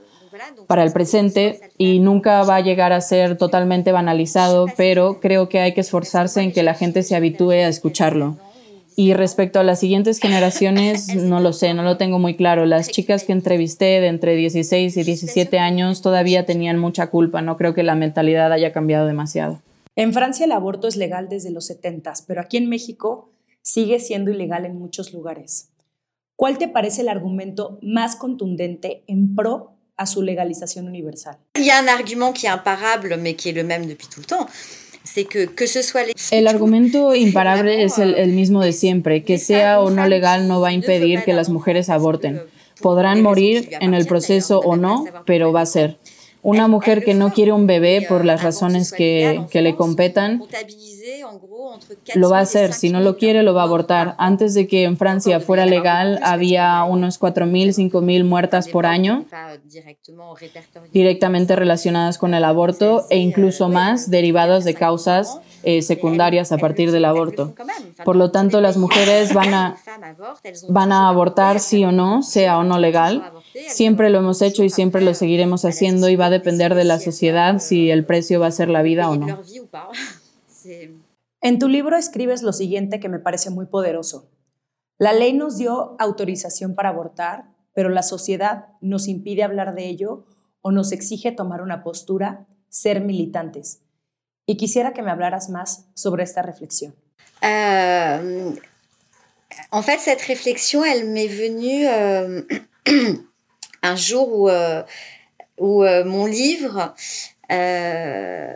para 0.68 0.84
el 0.84 0.92
presente 0.92 1.60
y 1.78 2.00
nunca 2.00 2.44
va 2.44 2.58
a 2.58 2.62
llegar 2.62 2.94
a 2.94 3.02
ser 3.02 3.38
totalmente 3.38 3.92
banalizado, 3.92 4.68
pero 4.78 5.20
creo 5.20 5.50
que 5.50 5.60
hay 5.60 5.74
que 5.74 5.82
esforzarse 5.82 6.42
en 6.42 6.52
que 6.52 6.64
la 6.64 6.74
gente 6.74 7.04
se 7.04 7.16
habitúe 7.16 7.52
a 7.52 7.68
escucharlo. 7.68 8.38
Y 8.98 9.14
respecto 9.14 9.60
a 9.60 9.64
las 9.64 9.82
siguientes 9.82 10.20
generaciones, 10.20 11.14
no 11.16 11.42
lo 11.42 11.52
sé, 11.52 11.74
no 11.74 11.84
lo 11.84 11.98
tengo 11.98 12.18
muy 12.18 12.38
claro. 12.38 12.66
Las 12.66 12.88
chicas 12.88 13.26
que 13.26 13.34
entrevisté 13.34 14.00
de 14.00 14.08
entre 14.08 14.36
16 14.36 14.96
y 14.96 15.04
17 15.04 15.60
años 15.60 16.02
todavía 16.02 16.46
tenían 16.46 16.80
mucha 16.80 17.08
culpa. 17.08 17.42
No 17.42 17.58
creo 17.58 17.74
que 17.74 17.84
la 17.84 17.96
mentalidad 17.96 18.54
haya 18.54 18.72
cambiado 18.72 19.06
demasiado. 19.06 19.60
En 19.98 20.14
Francia 20.14 20.46
el 20.46 20.54
aborto 20.54 20.88
es 20.88 20.96
legal 20.96 21.28
desde 21.28 21.52
los 21.52 21.66
70, 21.66 22.14
pero 22.26 22.40
aquí 22.40 22.56
en 22.56 22.70
México 22.70 23.30
sigue 23.62 24.00
siendo 24.00 24.32
ilegal 24.32 24.66
en 24.66 24.78
muchos 24.78 25.12
lugares. 25.12 25.70
¿Cuál 26.38 26.58
te 26.58 26.68
parece 26.68 27.02
el 27.02 27.10
argumento 27.10 27.80
más 27.82 28.16
contundente 28.16 29.04
en 29.08 29.36
pro 29.36 29.75
a 29.98 30.06
su 30.06 30.22
legalización 30.22 30.88
universal. 30.88 31.38
Il 31.56 31.64
y 31.64 31.70
a 31.70 31.80
un 31.80 31.88
argument 31.88 32.34
qui 32.34 32.46
est 32.48 32.50
imparable, 32.50 33.18
mais 33.18 33.36
qui 33.36 33.50
est 33.50 33.54
le 33.54 33.64
même 33.64 33.86
depuis 33.86 34.08
tout 34.08 34.20
le 34.20 34.26
temps. 34.26 34.48
Que, 35.30 35.46
que 35.46 35.68
ce 35.68 35.82
soit 35.82 36.02
el 36.32 36.48
argumento 36.48 37.14
imparable 37.14 37.70
es 37.70 38.00
el, 38.00 38.16
el 38.16 38.32
mismo 38.32 38.62
de 38.62 38.74
siempre. 38.74 39.24
Que 39.24 39.38
sea 39.38 39.80
o 39.80 39.90
no 39.90 40.08
legal 40.08 40.48
no 40.48 40.60
va 40.60 40.70
a 40.70 40.74
impedir 40.74 41.24
que 41.24 41.34
las 41.34 41.48
mujeres 41.48 41.90
aborten. 41.90 42.42
Podrán 42.82 43.22
morir 43.22 43.70
en 43.80 43.94
el 43.94 44.08
proceso 44.08 44.60
o 44.60 44.76
no, 44.76 45.06
pero 45.26 45.54
va 45.54 45.62
a 45.62 45.66
ser. 45.66 45.98
Una 46.46 46.68
mujer 46.68 47.04
que 47.04 47.16
no 47.16 47.34
quiere 47.34 47.54
un 47.54 47.66
bebé 47.66 48.06
por 48.08 48.24
las 48.24 48.44
razones 48.44 48.92
que, 48.92 49.48
que 49.50 49.64
le 49.64 49.76
competan, 49.76 50.44
lo 52.14 52.30
va 52.30 52.38
a 52.38 52.42
hacer. 52.42 52.72
Si 52.74 52.92
no 52.92 53.00
lo 53.00 53.18
quiere, 53.18 53.42
lo 53.42 53.56
va 53.56 53.62
a 53.62 53.66
abortar. 53.66 54.14
Antes 54.20 54.54
de 54.54 54.68
que 54.68 54.84
en 54.84 54.96
Francia 54.96 55.40
fuera 55.40 55.66
legal, 55.66 56.20
había 56.22 56.84
unos 56.84 57.20
4.000, 57.20 57.90
5.000 57.92 58.24
muertas 58.26 58.68
por 58.68 58.86
año 58.86 59.26
directamente 60.94 61.56
relacionadas 61.56 62.20
con 62.20 62.36
el 62.36 62.44
aborto 62.44 63.08
e 63.10 63.18
incluso 63.18 63.68
más 63.68 64.12
derivadas 64.12 64.66
de 64.66 64.76
causas 64.76 65.40
eh, 65.64 65.82
secundarias 65.82 66.52
a 66.52 66.60
partir 66.60 66.92
del 66.92 67.06
aborto. 67.06 67.56
Por 68.04 68.16
lo 68.16 68.30
tanto, 68.30 68.62
las 68.62 68.78
mujeres 68.78 69.34
van 69.34 69.54
a, 69.56 69.78
van 70.70 70.92
a 70.92 71.10
abortar 71.10 71.60
sí 71.60 71.84
o 71.84 71.92
no, 71.92 72.22
sea 72.22 72.60
o 72.60 72.64
no 72.64 72.78
legal. 72.78 73.32
Siempre 73.70 74.10
lo 74.10 74.20
hemos 74.20 74.42
hecho 74.42 74.64
y 74.64 74.70
siempre 74.70 75.02
lo 75.02 75.14
seguiremos 75.14 75.64
haciendo 75.66 76.10
y 76.10 76.16
va 76.16 76.28
a 76.28 76.30
depender 76.30 76.76
de 76.76 76.84
la 76.84 77.00
sociedad 77.00 77.60
si 77.60 77.90
el 77.90 78.06
precio 78.06 78.40
va 78.40 78.48
a 78.48 78.52
ser 78.52 78.70
la 78.70 78.82
vida 78.82 79.10
o 79.10 79.16
no. 79.16 79.42
En 81.42 81.60
tu 81.60 81.68
libro 81.68 81.96
escribes 81.96 82.42
lo 82.42 82.54
siguiente 82.54 83.00
que 83.00 83.10
me 83.10 83.20
parece 83.20 83.50
muy 83.50 83.66
poderoso. 83.66 84.30
La 84.98 85.14
ley 85.14 85.34
nos 85.34 85.58
dio 85.58 85.96
autorización 86.00 86.76
para 86.76 86.90
abortar, 86.90 87.46
pero 87.74 87.90
la 87.90 88.04
sociedad 88.04 88.68
nos 88.82 89.08
impide 89.08 89.44
hablar 89.44 89.76
de 89.76 89.88
ello 89.88 90.26
o 90.62 90.72
nos 90.72 90.92
exige 90.92 91.32
tomar 91.32 91.62
una 91.62 91.84
postura, 91.84 92.48
ser 92.70 93.02
militantes. 93.02 93.82
Y 94.46 94.58
quisiera 94.58 94.94
que 94.94 95.02
me 95.02 95.12
hablaras 95.12 95.50
más 95.50 95.86
sobre 95.94 96.24
esta 96.24 96.42
reflexión. 96.42 96.96
Euh, 97.44 98.56
en 99.72 99.84
fait, 99.84 100.00
cette 100.00 100.26
réflexion, 100.28 100.84
elle 100.84 101.06
m'est 101.06 101.28
venue 101.28 101.88
euh, 101.88 102.42
un 103.86 103.96
jour 103.96 104.28
où 104.40 104.50
euh, 104.50 104.84
où 105.58 105.84
euh, 105.84 106.04
mon 106.06 106.26
livre 106.26 106.94
euh, 107.52 108.54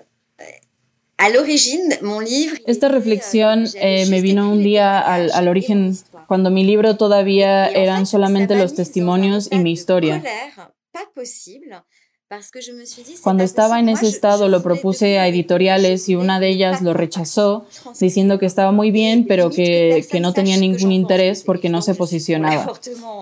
Esta 2.66 2.88
reflexión 2.88 3.66
eh, 3.76 4.06
me 4.08 4.22
vino 4.22 4.50
un 4.50 4.64
día 4.64 5.00
al, 5.00 5.32
al, 5.34 5.48
origen, 5.50 5.98
cuando 6.28 6.50
mi 6.50 6.64
libro 6.64 6.96
todavía 6.96 7.68
eran 7.68 8.06
solamente 8.06 8.56
los 8.56 8.74
testimonios 8.74 9.50
y 9.52 9.60
mi 9.60 9.72
historia. 9.72 10.24
Cuando 13.24 13.44
estaba 13.44 13.80
en 13.80 13.90
ese 13.90 14.08
estado 14.08 14.50
lo 14.50 14.62
propuse 14.62 15.18
a 15.18 15.28
editoriales 15.28 16.08
y 16.10 16.16
una 16.16 16.40
de 16.40 16.50
ellas 16.50 16.84
lo 16.84 16.94
rechazó 16.94 17.66
diciendo 18.00 18.38
que 18.38 18.46
estaba 18.46 18.72
muy 18.72 18.92
bien 18.92 19.26
pero 19.28 19.50
que, 19.50 20.06
que, 20.12 20.20
no 20.20 20.32
tenía 20.32 20.58
ningún 20.58 20.92
interés 20.92 21.44
porque 21.44 21.70
no 21.70 21.82
se 21.82 21.96
posicionaba. 21.96 22.72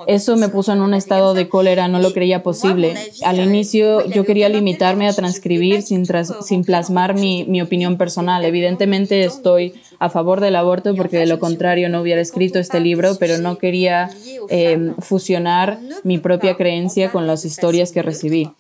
Eso 0.08 0.36
me 0.36 0.50
puso 0.50 0.74
en 0.74 0.82
un 0.82 0.94
estado 0.94 1.34
de 1.34 1.48
cólera, 1.48 1.88
no 1.88 2.00
lo 2.00 2.12
creía 2.12 2.44
posible. 2.44 2.96
Al 3.24 3.40
inicio 3.40 4.06
yo 4.08 4.26
quería 4.26 4.50
limitarme 4.50 5.08
a 5.08 5.14
transcribir 5.14 5.84
sin, 5.84 6.06
sin 6.42 6.66
plasmar 6.66 7.16
mi, 7.16 7.46
mi 7.46 7.62
opinión 7.62 7.98
personal. 7.98 8.44
Evidentemente 8.44 9.24
estoy 9.24 9.76
a 10.00 10.10
favor 10.10 10.42
del 10.42 10.58
aborto 10.58 10.94
porque 10.96 11.18
de 11.18 11.28
lo 11.28 11.40
contrario 11.40 11.88
no 11.88 12.02
hubiera 12.02 12.20
escrito 12.20 12.60
este 12.60 12.82
libro, 12.82 13.16
pero 13.18 13.38
no 13.38 13.58
quería 13.58 14.10
eh, 14.50 14.92
fusionar 15.00 15.80
mi 16.04 16.18
propia 16.18 16.58
creencia 16.58 17.10
con 17.10 17.26
las 17.26 17.46
historias 17.46 17.94
que 17.94 18.02
recibí. 18.02 18.52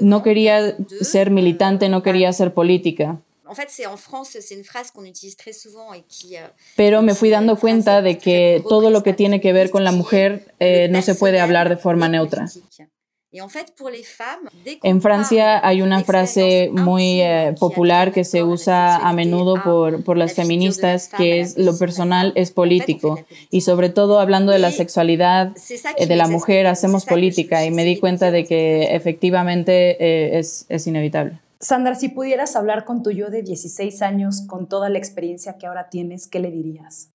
No 0.00 0.22
quería 0.22 0.76
ser 1.00 1.30
militante, 1.30 1.88
no 1.88 2.02
quería 2.02 2.32
ser 2.32 2.54
política. 2.54 3.20
Pero 6.76 7.02
me 7.02 7.14
fui 7.14 7.30
dando 7.30 7.56
cuenta 7.56 8.02
de 8.02 8.18
que 8.18 8.62
todo 8.68 8.90
lo 8.90 9.02
que 9.02 9.14
tiene 9.14 9.40
que 9.40 9.52
ver 9.52 9.70
con 9.70 9.84
la 9.84 9.92
mujer 9.92 10.54
eh, 10.60 10.88
no 10.90 11.00
se 11.02 11.14
puede 11.14 11.40
hablar 11.40 11.68
de 11.68 11.76
forma 11.76 12.08
neutra. 12.08 12.46
En 14.82 15.02
Francia 15.02 15.66
hay 15.66 15.82
una 15.82 16.02
frase 16.02 16.70
muy 16.72 17.20
eh, 17.20 17.54
popular 17.60 18.10
que 18.10 18.24
se 18.24 18.42
usa 18.42 18.96
a 18.96 19.12
menudo 19.12 19.62
por, 19.62 20.02
por 20.02 20.16
las 20.16 20.32
feministas, 20.32 21.08
que 21.08 21.40
es 21.40 21.58
lo 21.58 21.76
personal 21.76 22.32
es 22.36 22.52
político. 22.52 23.22
Y 23.50 23.60
sobre 23.60 23.90
todo 23.90 24.18
hablando 24.18 24.50
de 24.50 24.58
la 24.58 24.72
sexualidad 24.72 25.54
eh, 25.96 26.06
de 26.06 26.16
la 26.16 26.26
mujer, 26.26 26.66
hacemos 26.66 27.04
política 27.04 27.66
y 27.66 27.70
me 27.70 27.84
di 27.84 27.98
cuenta 27.98 28.30
de 28.30 28.46
que 28.46 28.94
efectivamente 28.94 30.02
eh, 30.02 30.38
es, 30.38 30.64
es 30.70 30.86
inevitable. 30.86 31.38
Sandra, 31.60 31.96
si 31.96 32.08
pudieras 32.08 32.54
hablar 32.54 32.84
con 32.84 33.02
tu 33.02 33.10
yo 33.10 33.30
de 33.30 33.42
16 33.42 34.00
años, 34.02 34.42
con 34.46 34.68
toda 34.68 34.88
la 34.88 34.98
experiencia 34.98 35.58
que 35.58 35.66
ahora 35.66 35.90
tienes, 35.90 36.28
¿qué 36.28 36.38
le 36.38 36.52
dirías? 36.52 37.08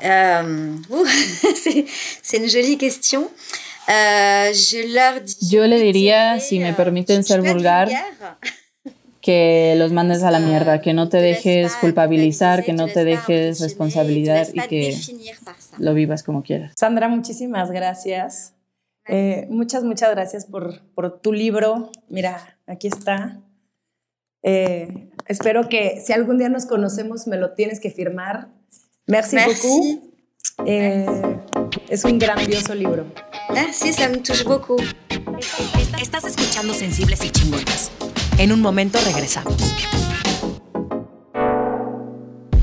Um, 0.00 0.82
uh, 0.88 1.04
c'est 2.22 2.38
une 2.38 2.48
jolie 2.48 2.78
question. 2.78 3.28
Euh, 3.88 4.52
Yo 5.40 5.66
le 5.66 5.78
diría, 5.78 6.40
si 6.40 6.58
me 6.58 6.72
permiten 6.72 7.24
ser 7.24 7.42
vulgar, 7.42 7.88
que 9.20 9.74
los 9.76 9.92
mandes 9.92 10.22
a 10.22 10.30
la 10.30 10.38
mierda, 10.38 10.80
que 10.80 10.92
no 10.92 11.08
te 11.08 11.16
dejes 11.18 11.74
culpabilizar, 11.74 12.64
que 12.64 12.72
no 12.72 12.86
te 12.86 13.04
dejes 13.04 13.60
responsabilidad 13.60 14.46
y 14.52 14.60
que 14.68 14.96
lo 15.78 15.94
vivas 15.94 16.22
como 16.22 16.42
quieras. 16.42 16.74
Sandra, 16.76 17.08
muchísimas 17.08 17.70
gracias. 17.70 18.54
Eh, 19.08 19.46
muchas, 19.50 19.84
muchas 19.84 20.10
gracias 20.10 20.46
por, 20.46 20.80
por, 20.94 21.20
tu 21.20 21.32
libro. 21.32 21.90
Mira, 22.08 22.58
aquí 22.66 22.88
está. 22.88 23.40
Eh, 24.42 25.10
espero 25.26 25.68
que 25.68 26.00
si 26.04 26.12
algún 26.12 26.38
día 26.38 26.48
nos 26.48 26.66
conocemos 26.66 27.26
me 27.26 27.36
lo 27.36 27.54
tienes 27.54 27.80
que 27.80 27.90
firmar. 27.90 28.48
Merci, 29.06 29.36
beaucoup. 29.44 30.12
Eh, 30.66 31.06
es 31.88 32.04
un 32.04 32.18
grandioso 32.18 32.74
libro. 32.74 33.06
Beaucoup. 34.44 34.82
Estás 36.00 36.24
escuchando 36.24 36.74
Sensibles 36.74 37.24
y 37.24 37.30
Chingonas. 37.30 37.90
En 38.38 38.52
un 38.52 38.60
momento 38.60 38.98
regresamos. 39.04 39.54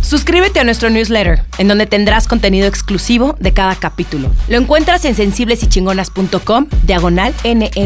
Suscríbete 0.01 0.59
a 0.59 0.63
nuestro 0.63 0.89
newsletter, 0.89 1.43
en 1.57 1.67
donde 1.67 1.87
tendrás 1.87 2.27
contenido 2.27 2.67
exclusivo 2.67 3.35
de 3.39 3.53
cada 3.53 3.75
capítulo. 3.75 4.29
Lo 4.47 4.57
encuentras 4.57 5.05
en 5.05 5.15
sensiblesychingonas.com, 5.15 6.67
diagonal 6.83 7.33
N-E-W-S-L-E-T-E-R. 7.43 7.83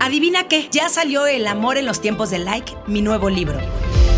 Adivina 0.00 0.48
qué, 0.48 0.68
ya 0.70 0.88
salió 0.88 1.26
El 1.26 1.46
amor 1.46 1.78
en 1.78 1.86
los 1.86 2.00
tiempos 2.00 2.30
de 2.30 2.38
like, 2.38 2.72
mi 2.86 3.00
nuevo 3.00 3.30
libro. 3.30 3.58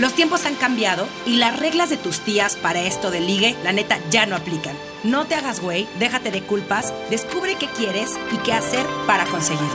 Los 0.00 0.14
tiempos 0.14 0.46
han 0.46 0.54
cambiado 0.54 1.06
y 1.26 1.36
las 1.36 1.60
reglas 1.60 1.90
de 1.90 1.98
tus 1.98 2.20
tías 2.20 2.56
para 2.56 2.80
esto 2.80 3.10
de 3.10 3.20
ligue, 3.20 3.54
la 3.62 3.72
neta, 3.72 3.98
ya 4.10 4.24
no 4.24 4.34
aplican. 4.34 4.74
No 5.04 5.26
te 5.26 5.34
hagas 5.34 5.60
güey, 5.60 5.86
déjate 5.98 6.30
de 6.30 6.40
culpas, 6.40 6.94
descubre 7.10 7.56
qué 7.60 7.66
quieres 7.66 8.18
y 8.32 8.38
qué 8.38 8.54
hacer 8.54 8.86
para 9.06 9.26
conseguirlo. 9.26 9.68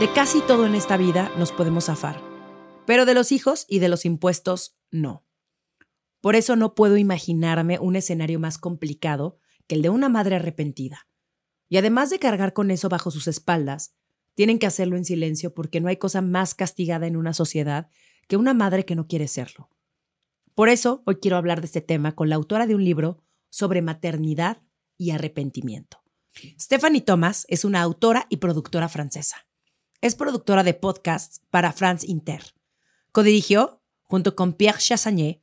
De 0.00 0.10
casi 0.14 0.40
todo 0.40 0.64
en 0.64 0.74
esta 0.74 0.96
vida 0.96 1.30
nos 1.36 1.52
podemos 1.52 1.84
zafar, 1.84 2.18
pero 2.86 3.04
de 3.04 3.12
los 3.12 3.30
hijos 3.30 3.66
y 3.68 3.80
de 3.80 3.90
los 3.90 4.06
impuestos 4.06 4.78
no. 4.90 5.26
Por 6.22 6.34
eso 6.34 6.56
no 6.56 6.74
puedo 6.74 6.96
imaginarme 6.96 7.78
un 7.78 7.96
escenario 7.96 8.40
más 8.40 8.56
complicado 8.56 9.36
que 9.66 9.74
el 9.74 9.82
de 9.82 9.90
una 9.90 10.08
madre 10.08 10.36
arrepentida. 10.36 11.06
Y 11.68 11.76
además 11.76 12.08
de 12.08 12.18
cargar 12.18 12.54
con 12.54 12.70
eso 12.70 12.88
bajo 12.88 13.10
sus 13.10 13.28
espaldas, 13.28 13.92
tienen 14.32 14.58
que 14.58 14.66
hacerlo 14.66 14.96
en 14.96 15.04
silencio 15.04 15.52
porque 15.52 15.82
no 15.82 15.88
hay 15.88 15.98
cosa 15.98 16.22
más 16.22 16.54
castigada 16.54 17.06
en 17.06 17.16
una 17.16 17.34
sociedad 17.34 17.90
que 18.28 18.36
una 18.36 18.54
madre 18.54 18.84
que 18.84 18.94
no 18.94 19.08
quiere 19.08 19.26
serlo. 19.26 19.68
Por 20.54 20.68
eso 20.68 21.02
hoy 21.06 21.16
quiero 21.16 21.36
hablar 21.36 21.60
de 21.60 21.66
este 21.66 21.80
tema 21.80 22.14
con 22.14 22.28
la 22.28 22.36
autora 22.36 22.66
de 22.66 22.74
un 22.74 22.84
libro 22.84 23.24
sobre 23.48 23.82
maternidad 23.82 24.62
y 24.96 25.10
arrepentimiento. 25.10 26.02
Stephanie 26.60 27.00
Thomas 27.00 27.44
es 27.48 27.64
una 27.64 27.80
autora 27.80 28.26
y 28.28 28.36
productora 28.36 28.88
francesa. 28.88 29.46
Es 30.00 30.14
productora 30.14 30.62
de 30.62 30.74
podcasts 30.74 31.42
para 31.50 31.72
France 31.72 32.06
Inter. 32.08 32.54
Codirigió, 33.10 33.82
junto 34.04 34.36
con 34.36 34.52
Pierre 34.52 34.78
Chassagné, 34.78 35.42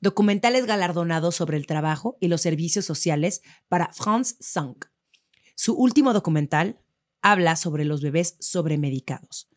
documentales 0.00 0.66
galardonados 0.66 1.34
sobre 1.34 1.56
el 1.56 1.66
trabajo 1.66 2.16
y 2.20 2.28
los 2.28 2.42
servicios 2.42 2.84
sociales 2.84 3.42
para 3.68 3.92
France 3.92 4.36
5. 4.40 4.88
Su 5.56 5.74
último 5.74 6.12
documental 6.12 6.78
habla 7.22 7.56
sobre 7.56 7.84
los 7.84 8.02
bebés 8.02 8.36
sobremedicados. 8.40 9.48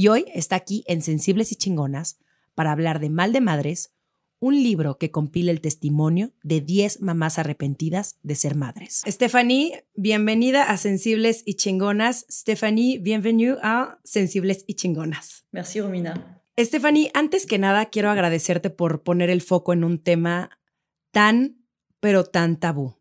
Y 0.00 0.06
hoy 0.06 0.26
está 0.32 0.54
aquí 0.54 0.84
en 0.86 1.02
Sensibles 1.02 1.50
y 1.50 1.56
Chingonas 1.56 2.20
para 2.54 2.70
hablar 2.70 3.00
de 3.00 3.10
Mal 3.10 3.32
de 3.32 3.40
Madres, 3.40 3.96
un 4.38 4.54
libro 4.54 4.96
que 4.96 5.10
compila 5.10 5.50
el 5.50 5.60
testimonio 5.60 6.30
de 6.44 6.60
10 6.60 7.00
mamás 7.00 7.40
arrepentidas 7.40 8.16
de 8.22 8.36
ser 8.36 8.54
madres. 8.54 9.02
Stephanie, 9.08 9.88
bienvenida 9.96 10.70
a 10.70 10.76
Sensibles 10.76 11.42
y 11.44 11.54
Chingonas. 11.54 12.26
Stephanie, 12.30 13.00
bienvenue 13.00 13.56
a 13.60 13.98
Sensibles 14.04 14.62
y 14.68 14.74
Chingonas. 14.74 15.46
Merci, 15.50 15.80
Romina. 15.80 16.44
Stephanie, 16.56 17.10
antes 17.12 17.44
que 17.44 17.58
nada 17.58 17.86
quiero 17.86 18.08
agradecerte 18.08 18.70
por 18.70 19.02
poner 19.02 19.30
el 19.30 19.42
foco 19.42 19.72
en 19.72 19.82
un 19.82 20.00
tema 20.00 20.60
tan, 21.10 21.66
pero 21.98 22.22
tan 22.22 22.60
tabú. 22.60 23.00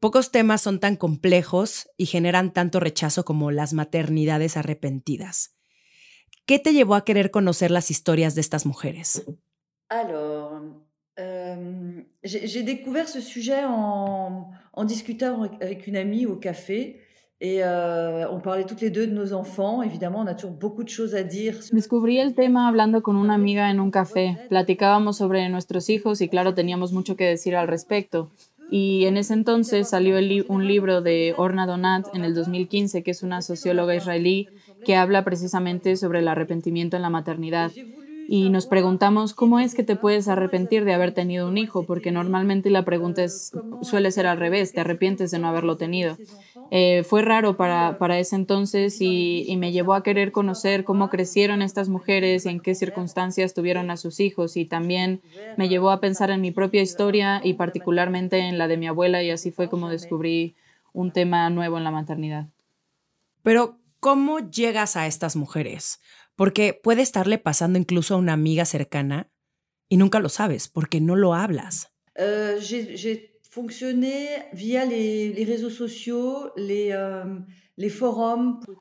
Pocos 0.00 0.30
temas 0.30 0.62
son 0.62 0.80
tan 0.80 0.96
complejos 0.96 1.90
y 1.98 2.06
generan 2.06 2.54
tanto 2.54 2.80
rechazo 2.80 3.26
como 3.26 3.50
las 3.50 3.74
maternidades 3.74 4.56
arrepentidas. 4.56 5.50
¿Qué 6.46 6.58
te 6.58 6.74
llevó 6.74 6.94
a 6.94 7.04
querer 7.04 7.30
conocer 7.30 7.70
las 7.70 7.90
historias 7.90 8.34
de 8.34 8.42
estas 8.42 8.66
mujeres? 8.66 9.24
Alors, 9.88 10.60
euh, 11.18 12.02
j'ai 12.22 12.62
découvert 12.62 13.08
ce 13.08 13.20
sujet 13.20 13.64
en, 13.64 14.50
en, 14.72 14.84
discutant 14.84 15.42
avec 15.60 15.86
une 15.86 15.96
amie 15.96 16.26
au 16.26 16.36
café. 16.36 17.00
Et 17.40 17.62
euh, 17.62 18.30
on 18.30 18.40
parlait 18.40 18.64
toutes 18.64 18.80
les 18.80 18.90
deux 18.90 19.06
de 19.06 19.12
nos 19.12 19.32
enfants. 19.32 19.82
Évidemment, 19.82 20.20
on 20.20 20.26
a 20.26 20.34
toujours 20.34 20.52
beaucoup 20.52 20.84
de 20.84 20.88
choses 20.88 21.14
à 21.14 21.22
dire. 21.22 21.60
Descubrí 21.72 22.18
el 22.18 22.34
tema 22.34 22.68
hablando 22.68 23.02
con 23.02 23.16
una 23.16 23.34
amiga 23.34 23.70
en 23.70 23.80
un 23.80 23.90
café. 23.90 24.38
Platicábamos 24.48 25.16
sobre 25.16 25.48
nuestros 25.48 25.90
hijos 25.90 26.20
y 26.20 26.28
claro, 26.28 26.54
teníamos 26.54 26.92
mucho 26.92 27.16
que 27.16 27.24
decir 27.24 27.56
al 27.56 27.68
respecto. 27.68 28.30
Y 28.70 29.04
en 29.06 29.16
ese 29.16 29.34
entonces 29.34 29.88
salió 29.88 30.16
un 30.48 30.66
libro 30.66 31.00
de 31.00 31.34
Orna 31.36 31.66
Donat 31.66 32.06
en 32.14 32.24
el 32.24 32.34
2015, 32.34 33.02
que 33.02 33.10
es 33.10 33.22
una 33.22 33.42
socióloga 33.42 33.94
israelí 33.94 34.48
que 34.84 34.96
habla 34.96 35.24
precisamente 35.24 35.96
sobre 35.96 36.20
el 36.20 36.28
arrepentimiento 36.28 36.96
en 36.96 37.02
la 37.02 37.10
maternidad. 37.10 37.70
Y 38.26 38.48
nos 38.48 38.66
preguntamos 38.66 39.34
cómo 39.34 39.58
es 39.60 39.74
que 39.74 39.82
te 39.82 39.96
puedes 39.96 40.28
arrepentir 40.28 40.84
de 40.84 40.94
haber 40.94 41.12
tenido 41.12 41.46
un 41.46 41.58
hijo, 41.58 41.84
porque 41.84 42.10
normalmente 42.10 42.70
la 42.70 42.84
pregunta 42.84 43.22
es, 43.22 43.52
suele 43.82 44.10
ser 44.12 44.26
al 44.26 44.38
revés, 44.38 44.72
te 44.72 44.80
arrepientes 44.80 45.30
de 45.30 45.38
no 45.38 45.48
haberlo 45.48 45.76
tenido. 45.76 46.16
Eh, 46.76 47.04
fue 47.04 47.22
raro 47.22 47.56
para, 47.56 47.98
para 47.98 48.18
ese 48.18 48.34
entonces 48.34 49.00
y, 49.00 49.44
y, 49.46 49.56
me 49.56 49.70
llevó 49.70 49.94
a 49.94 50.02
querer 50.02 50.32
conocer 50.32 50.82
cómo 50.82 51.08
crecieron 51.08 51.62
estas 51.62 51.88
mujeres 51.88 52.46
y 52.46 52.48
en 52.48 52.58
qué 52.58 52.74
circunstancias 52.74 53.54
tuvieron 53.54 53.92
a 53.92 53.96
sus 53.96 54.18
hijos 54.18 54.56
y 54.56 54.64
también 54.64 55.22
me 55.56 55.68
llevó 55.68 55.92
a 55.92 56.00
pensar 56.00 56.30
en 56.32 56.40
mi 56.40 56.50
propia 56.50 56.82
historia 56.82 57.40
y 57.44 57.54
particularmente 57.54 58.40
en 58.40 58.58
la 58.58 58.66
de 58.66 58.76
mi 58.76 58.88
abuela 58.88 59.22
y 59.22 59.30
así 59.30 59.52
fue 59.52 59.68
como 59.68 59.88
descubrí 59.88 60.56
un 60.92 61.12
tema 61.12 61.48
nuevo 61.48 61.78
en 61.78 61.84
la 61.84 61.92
maternidad. 61.92 62.48
Pero, 63.44 63.78
¿cómo 64.00 64.40
llegas 64.40 64.96
a 64.96 65.06
estas 65.06 65.36
mujeres? 65.36 66.00
Porque 66.34 66.74
puede 66.74 67.02
estarle 67.02 67.38
pasando 67.38 67.78
incluso 67.78 68.14
a 68.14 68.18
una 68.18 68.32
amiga 68.32 68.64
cercana 68.64 69.30
y 69.88 69.96
nunca 69.96 70.18
lo 70.18 70.28
sabes 70.28 70.66
porque 70.66 71.00
no 71.00 71.14
lo 71.14 71.34
hablas. 71.34 71.92
Uh, 72.18 72.58
fonctionné 73.54 74.48
via 74.52 74.84
les, 74.84 75.32
les 75.32 75.44
réseaux 75.44 75.70
sociaux, 75.70 76.50
les, 76.56 76.90
euh. 76.90 77.24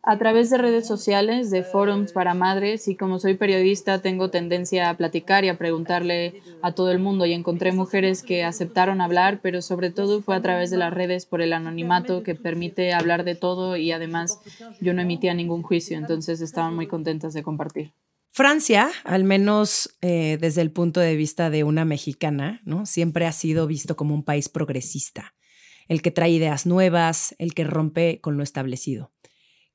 A 0.03 0.18
través 0.20 0.51
de 0.51 0.58
redes 0.58 0.86
sociales, 0.86 1.50
de 1.50 1.63
forums 1.63 2.12
para 2.12 2.36
madres, 2.36 2.88
y 2.88 2.96
como 2.96 3.18
soy 3.18 3.34
periodista, 3.34 4.03
tengo 4.03 4.30
tendencia 4.30 4.92
a 4.92 4.98
platicar 4.98 5.44
y 5.44 5.50
a 5.50 5.58
preguntarle 5.58 6.44
a 6.62 6.74
todo 6.74 6.92
el 6.92 7.00
mundo. 7.00 7.25
Y 7.25 7.34
encontré 7.34 7.72
mujeres 7.72 8.22
que 8.22 8.44
aceptaron 8.44 9.01
hablar, 9.01 9.39
pero 9.42 9.63
sobre 9.63 9.89
todo 9.89 10.22
fue 10.22 10.36
a 10.36 10.44
través 10.44 10.70
de 10.70 10.77
las 10.77 10.94
redes 10.94 11.25
por 11.25 11.42
el 11.42 11.53
anonimato 11.53 12.22
que 12.22 12.36
permite 12.36 12.94
hablar 12.94 13.24
de 13.24 13.34
todo 13.34 13.77
y 13.77 13.92
además 13.92 14.39
yo 14.80 14.94
no 14.94 15.01
emitía 15.01 15.34
ningún 15.34 15.63
juicio, 15.63 15.98
entonces 15.98 16.39
estaban 16.42 16.75
muy 16.75 16.86
contentas 16.86 17.34
de 17.34 17.42
compartir. 17.42 17.94
Francia, 18.35 18.89
al 19.03 19.25
menos 19.25 19.95
eh, 20.01 20.39
desde 20.41 20.61
el 20.61 20.71
punto 20.71 20.99
de 20.99 21.15
vista 21.15 21.51
de 21.51 21.63
una 21.63 21.85
mexicana, 21.85 22.61
¿no? 22.65 22.87
siempre 22.87 23.27
ha 23.27 23.31
sido 23.31 23.67
visto 23.67 23.95
como 23.95 24.15
un 24.15 24.23
país 24.23 24.49
progresista, 24.49 25.35
el 25.87 26.01
que 26.01 26.09
trae 26.09 26.31
ideas 26.31 26.65
nuevas, 26.65 27.35
el 27.37 27.53
que 27.53 27.63
rompe 27.63 28.21
con 28.21 28.35
lo 28.35 28.41
establecido. 28.41 29.13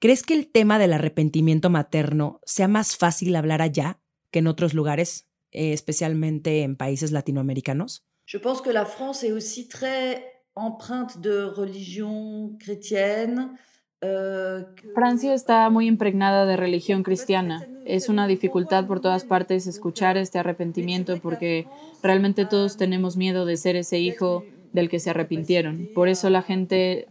¿Crees 0.01 0.25
que 0.25 0.35
el 0.35 0.51
tema 0.51 0.81
del 0.81 0.93
arrepentimiento 0.93 1.71
materno 1.71 2.41
sea 2.45 2.67
más 2.67 2.97
fácil 2.97 3.37
hablar 3.37 3.63
allá 3.63 4.01
que 4.33 4.41
en 4.41 4.49
otros 4.49 4.75
lugares, 4.75 5.29
eh, 5.53 5.73
especialmente 5.73 6.63
en 6.63 6.75
países 6.75 7.13
latinoamericanos? 7.13 8.09
Je 8.27 8.39
pense 8.39 8.61
que 8.61 8.73
la 8.73 8.87
France 8.87 9.23
est 9.23 9.33
aussi 9.33 9.69
très 9.69 10.43
empreinte 10.57 11.21
de 11.21 11.45
religion 11.45 12.57
chrétienne. 12.59 13.57
Euh, 14.01 14.65
Francia 14.95 15.35
está 15.35 15.69
muy 15.71 15.87
impregnada 15.87 16.47
de 16.47 16.57
religión 16.57 17.03
cristiana. 17.03 17.67
Es 17.85 18.09
una 18.09 18.27
dificultad 18.27 18.87
por 18.87 19.01
todas 19.01 19.25
partes 19.25 19.67
escuchar 19.67 20.17
este 20.17 20.39
arrepentimiento 20.39 21.19
porque 21.21 21.67
realmente 22.03 22.45
todos 22.45 22.77
tenemos 22.77 23.17
miedo 23.17 23.45
de 23.45 23.57
ser 23.57 23.77
ese 23.77 23.99
hijo 23.99 24.45
del 24.73 24.89
que 24.89 25.01
se 25.01 25.11
arrepintieron. 25.11 25.89
Por 25.95 26.09
eso 26.09 26.31
la 26.31 26.43
gente 26.43 27.09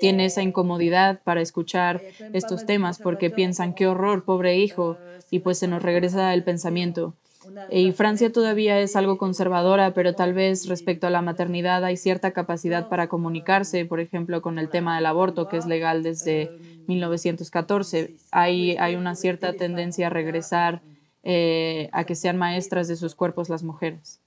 tiene 0.00 0.26
esa 0.26 0.42
incomodidad 0.42 1.22
para 1.22 1.40
escuchar 1.40 2.02
estos 2.32 2.66
temas 2.66 2.98
porque 2.98 3.30
piensan 3.30 3.74
qué 3.74 3.86
horror, 3.86 4.24
pobre 4.24 4.58
hijo, 4.58 4.96
y 5.30 5.40
pues 5.40 5.58
se 5.58 5.68
nos 5.68 5.82
regresa 5.82 6.34
el 6.34 6.44
pensamiento. 6.44 7.14
Y 7.70 7.92
Francia 7.92 8.32
todavía 8.32 8.80
es 8.80 8.96
algo 8.96 9.18
conservadora, 9.18 9.94
pero 9.94 10.14
tal 10.14 10.34
vez 10.34 10.66
respecto 10.68 11.06
a 11.06 11.10
la 11.10 11.22
maternidad 11.22 11.84
hay 11.84 11.96
cierta 11.96 12.32
capacidad 12.32 12.88
para 12.88 13.08
comunicarse, 13.08 13.84
por 13.84 14.00
ejemplo, 14.00 14.42
con 14.42 14.58
el 14.58 14.68
tema 14.68 14.96
del 14.96 15.06
aborto, 15.06 15.48
que 15.48 15.56
es 15.56 15.66
legal 15.66 16.02
desde 16.02 16.50
1914. 16.86 18.16
Hay, 18.30 18.76
hay 18.76 18.96
una 18.96 19.14
cierta 19.14 19.52
tendencia 19.52 20.06
a 20.06 20.10
regresar 20.10 20.82
eh, 21.22 21.90
a 21.92 22.04
que 22.04 22.14
sean 22.14 22.36
maestras 22.36 22.88
de 22.88 22.96
sus 22.96 23.14
cuerpos 23.14 23.48
las 23.48 23.62
mujeres. 23.62 24.20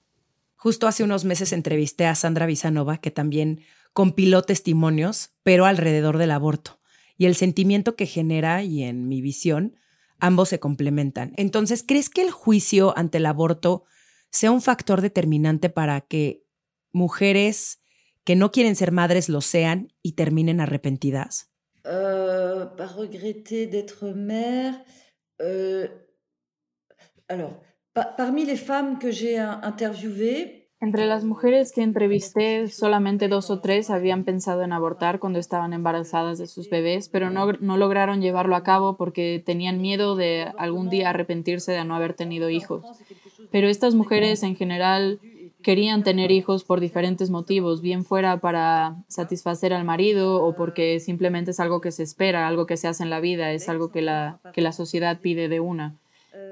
Justo 0.56 0.86
hace 0.86 1.02
unos 1.02 1.24
meses 1.24 1.52
entrevisté 1.52 2.06
a 2.06 2.14
Sandra 2.14 2.46
Visanova, 2.46 2.98
que 2.98 3.10
también 3.10 3.60
compiló 3.92 4.42
testimonios, 4.42 5.30
pero 5.42 5.66
alrededor 5.66 6.18
del 6.18 6.30
aborto. 6.30 6.78
Y 7.18 7.26
el 7.26 7.34
sentimiento 7.34 7.96
que 7.96 8.06
genera, 8.06 8.62
y 8.62 8.84
en 8.84 9.08
mi 9.08 9.20
visión, 9.20 9.76
ambos 10.22 10.48
se 10.48 10.60
complementan. 10.60 11.32
Entonces, 11.36 11.84
¿crees 11.86 12.08
que 12.08 12.22
el 12.22 12.30
juicio 12.30 12.96
ante 12.96 13.18
el 13.18 13.26
aborto 13.26 13.84
sea 14.30 14.52
un 14.52 14.62
factor 14.62 15.02
determinante 15.02 15.68
para 15.68 16.00
que 16.00 16.46
mujeres 16.92 17.82
que 18.24 18.36
no 18.36 18.52
quieren 18.52 18.76
ser 18.76 18.92
madres 18.92 19.28
lo 19.28 19.40
sean 19.40 19.92
y 20.00 20.12
terminen 20.12 20.60
arrepentidas? 20.60 21.50
Euh, 21.84 22.66
para 22.76 22.88
regretter 22.92 23.66
d'être 23.66 24.14
mère. 24.14 24.74
Euh, 25.40 25.88
alors, 27.28 27.60
parmi 27.92 28.44
les 28.46 28.56
femmes 28.56 29.00
que 29.00 29.10
j'ai 29.10 29.36
interviewées, 29.38 30.61
entre 30.82 31.06
las 31.06 31.22
mujeres 31.22 31.70
que 31.70 31.82
entrevisté, 31.82 32.66
solamente 32.66 33.28
dos 33.28 33.50
o 33.50 33.60
tres 33.60 33.88
habían 33.88 34.24
pensado 34.24 34.62
en 34.62 34.72
abortar 34.72 35.20
cuando 35.20 35.38
estaban 35.38 35.72
embarazadas 35.72 36.38
de 36.38 36.48
sus 36.48 36.68
bebés, 36.68 37.08
pero 37.08 37.30
no, 37.30 37.52
no, 37.52 37.76
lograron 37.76 38.20
llevarlo 38.20 38.56
a 38.56 38.64
cabo 38.64 38.96
porque 38.96 39.40
tenían 39.46 39.80
miedo 39.80 40.16
de 40.16 40.52
algún 40.58 40.90
día 40.90 41.10
arrepentirse 41.10 41.70
de 41.70 41.84
no 41.84 41.94
haber 41.94 42.14
tenido 42.14 42.50
hijos. 42.50 42.84
Pero 43.52 43.68
estas 43.68 43.94
mujeres 43.94 44.42
en 44.42 44.56
general 44.56 45.20
querían 45.62 46.02
tener 46.02 46.32
hijos 46.32 46.64
por 46.64 46.80
diferentes 46.80 47.30
motivos, 47.30 47.80
bien 47.80 48.04
fuera 48.04 48.40
para 48.40 48.96
satisfacer 49.06 49.72
al 49.72 49.84
marido 49.84 50.42
o 50.44 50.56
porque 50.56 50.98
simplemente 50.98 51.52
es 51.52 51.60
algo 51.60 51.80
que 51.80 51.92
se 51.92 52.02
espera, 52.02 52.48
algo 52.48 52.66
que 52.66 52.76
se 52.76 52.88
hace 52.88 53.04
en 53.04 53.10
la 53.10 53.20
vida, 53.20 53.52
es 53.52 53.68
algo 53.68 53.92
que 53.92 54.02
la, 54.02 54.40
que 54.52 54.62
la 54.62 54.72
sociedad 54.72 55.20
pide 55.20 55.48
de 55.48 55.60
una 55.60 55.94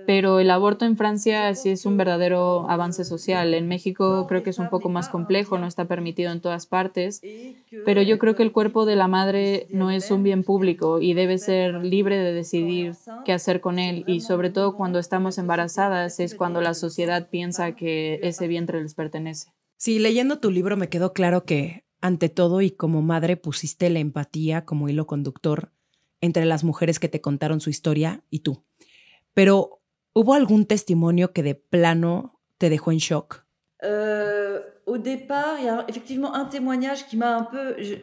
pero 0.06 0.40
el 0.40 0.50
aborto 0.50 0.84
en 0.84 0.96
Francia 0.96 1.54
sí 1.54 1.70
es 1.70 1.86
un 1.86 1.96
verdadero 1.96 2.68
avance 2.68 3.04
social. 3.04 3.54
En 3.54 3.68
México 3.68 4.26
creo 4.28 4.42
que 4.42 4.50
es 4.50 4.58
un 4.58 4.68
poco 4.68 4.88
más 4.88 5.08
complejo, 5.08 5.58
no 5.58 5.66
está 5.66 5.86
permitido 5.86 6.32
en 6.32 6.40
todas 6.40 6.66
partes, 6.66 7.22
pero 7.84 8.02
yo 8.02 8.18
creo 8.18 8.34
que 8.34 8.42
el 8.42 8.52
cuerpo 8.52 8.86
de 8.86 8.96
la 8.96 9.08
madre 9.08 9.68
no 9.70 9.90
es 9.90 10.10
un 10.10 10.22
bien 10.22 10.42
público 10.42 11.00
y 11.00 11.14
debe 11.14 11.38
ser 11.38 11.74
libre 11.84 12.18
de 12.18 12.32
decidir 12.32 12.94
qué 13.24 13.32
hacer 13.32 13.60
con 13.60 13.78
él 13.78 14.04
y 14.06 14.20
sobre 14.20 14.50
todo 14.50 14.76
cuando 14.76 14.98
estamos 14.98 15.38
embarazadas 15.38 16.20
es 16.20 16.34
cuando 16.34 16.60
la 16.60 16.74
sociedad 16.74 17.28
piensa 17.30 17.76
que 17.76 18.18
ese 18.22 18.48
vientre 18.48 18.82
les 18.82 18.94
pertenece. 18.94 19.52
Sí, 19.76 19.98
leyendo 19.98 20.40
tu 20.40 20.50
libro 20.50 20.76
me 20.76 20.88
quedó 20.88 21.12
claro 21.12 21.44
que 21.44 21.84
ante 22.00 22.28
todo 22.28 22.60
y 22.62 22.70
como 22.70 23.02
madre 23.02 23.36
pusiste 23.36 23.88
la 23.90 23.98
empatía 23.98 24.64
como 24.64 24.88
hilo 24.88 25.06
conductor 25.06 25.72
entre 26.20 26.44
las 26.44 26.64
mujeres 26.64 26.98
que 26.98 27.08
te 27.08 27.20
contaron 27.20 27.60
su 27.60 27.70
historia 27.70 28.24
y 28.28 28.40
tú. 28.40 28.64
Pero 29.34 29.80
¿Hubo 30.12 30.34
algún 30.34 30.66
testimonio 30.66 31.32
que 31.32 31.42
de 31.42 31.54
plano 31.54 32.40
te 32.58 32.68
dejó 32.68 32.90
en 32.90 32.98
shock? 32.98 33.46
Euh, 33.82 34.60
au 34.86 34.98
départ, 34.98 35.58
il 35.58 35.64
y 35.64 35.68
a 35.68 35.84
effectivement 35.88 36.34
un 36.34 36.46
témoignage 36.46 37.06
qui 37.06 37.16
m'a 37.16 37.36
un 37.36 37.44
peu. 37.44 37.76
Je... 37.78 37.96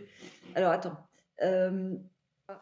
Alors, 0.55 0.71
attends. 0.71 0.97
Euh... 1.43 1.97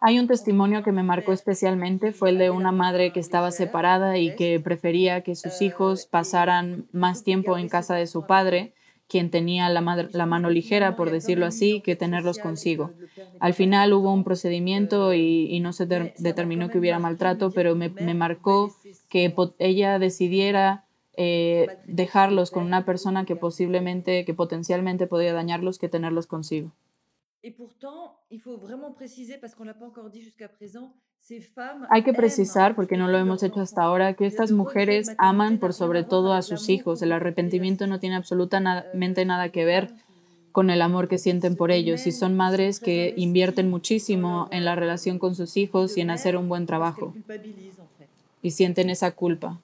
Hay 0.01 0.17
un 0.17 0.25
testimonio 0.25 0.82
que 0.82 0.91
me 0.91 1.04
marcó 1.04 1.32
especialmente, 1.32 2.12
fue 2.12 2.32
el 2.32 2.39
de 2.39 2.49
una 2.49 2.71
madre 2.71 3.13
que 3.13 3.19
estaba 3.19 3.51
separada 3.51 4.17
y 4.17 4.36
que 4.36 4.60
prefería 4.60 5.21
que 5.21 5.36
sus 5.36 5.62
hijos 5.62 6.08
pasaran 6.08 6.88
más 6.91 7.23
tiempo 7.23 7.56
en 7.56 7.69
casa 7.69 7.93
de 7.93 8.08
su 8.08 8.25
padre 8.25 8.73
quien 9.07 9.29
tenía 9.29 9.69
la, 9.69 9.81
mano 9.81 10.49
ligera, 10.49 10.95
por 10.95 11.11
decirlo 11.11 11.45
así, 11.45 11.81
que 11.81 11.95
tenerlos 11.95 12.39
consigo. 12.39 12.91
Al 13.39 13.53
final 13.53 13.93
hubo 13.93 14.11
un 14.11 14.23
procedimiento 14.23 15.13
y, 15.13 15.59
no 15.59 15.73
se 15.73 15.85
determinó 15.85 16.69
que 16.69 16.79
hubiera 16.79 16.99
maltrato, 16.99 17.51
pero 17.51 17.75
me, 17.75 17.89
marcó 18.13 18.75
que 19.09 19.33
ella 19.59 19.99
decidiera 19.99 20.85
eh, 21.17 21.67
dejarlos 21.85 22.51
con 22.51 22.65
una 22.65 22.83
persona 22.83 23.25
que 23.25 23.35
posiblemente, 23.35 24.25
que 24.25 24.33
potencialmente 24.33 25.07
podía 25.07 25.33
dañarlos, 25.33 25.77
que 25.77 25.87
tenerlos 25.87 26.27
consigo. 26.27 26.71
Hay 31.89 32.03
que 32.03 32.13
precisar, 32.13 32.75
porque 32.75 32.97
no 32.97 33.07
lo 33.07 33.17
hemos 33.17 33.41
hecho 33.41 33.61
hasta 33.61 33.81
ahora, 33.81 34.13
que 34.13 34.27
estas 34.27 34.51
mujeres 34.51 35.11
aman 35.17 35.57
por 35.57 35.73
sobre 35.73 36.03
todo 36.03 36.33
a 36.33 36.41
sus 36.41 36.69
hijos. 36.69 37.01
El 37.01 37.11
arrepentimiento 37.11 37.88
no 37.88 37.99
tiene 37.99 38.15
absolutamente 38.15 39.25
nada 39.25 39.49
que 39.49 39.65
ver 39.65 39.93
con 40.51 40.69
el 40.69 40.81
amor 40.81 41.07
que 41.07 41.17
sienten 41.17 41.55
por 41.55 41.71
ellos. 41.71 42.05
Y 42.05 42.11
son 42.11 42.35
madres 42.38 42.79
que 42.79 43.13
invierten 43.17 43.69
muchísimo 43.69 44.47
en 44.51 44.65
la 44.65 44.75
relación 44.75 45.17
con 45.17 45.35
sus 45.35 45.57
hijos 45.57 45.97
y 45.97 46.01
en 46.01 46.11
hacer 46.11 46.38
un 46.38 46.47
buen 46.47 46.65
trabajo. 46.65 47.13
y 48.41 48.51
sienten 48.51 48.91
esa 48.91 49.09
culpa. 49.09 49.59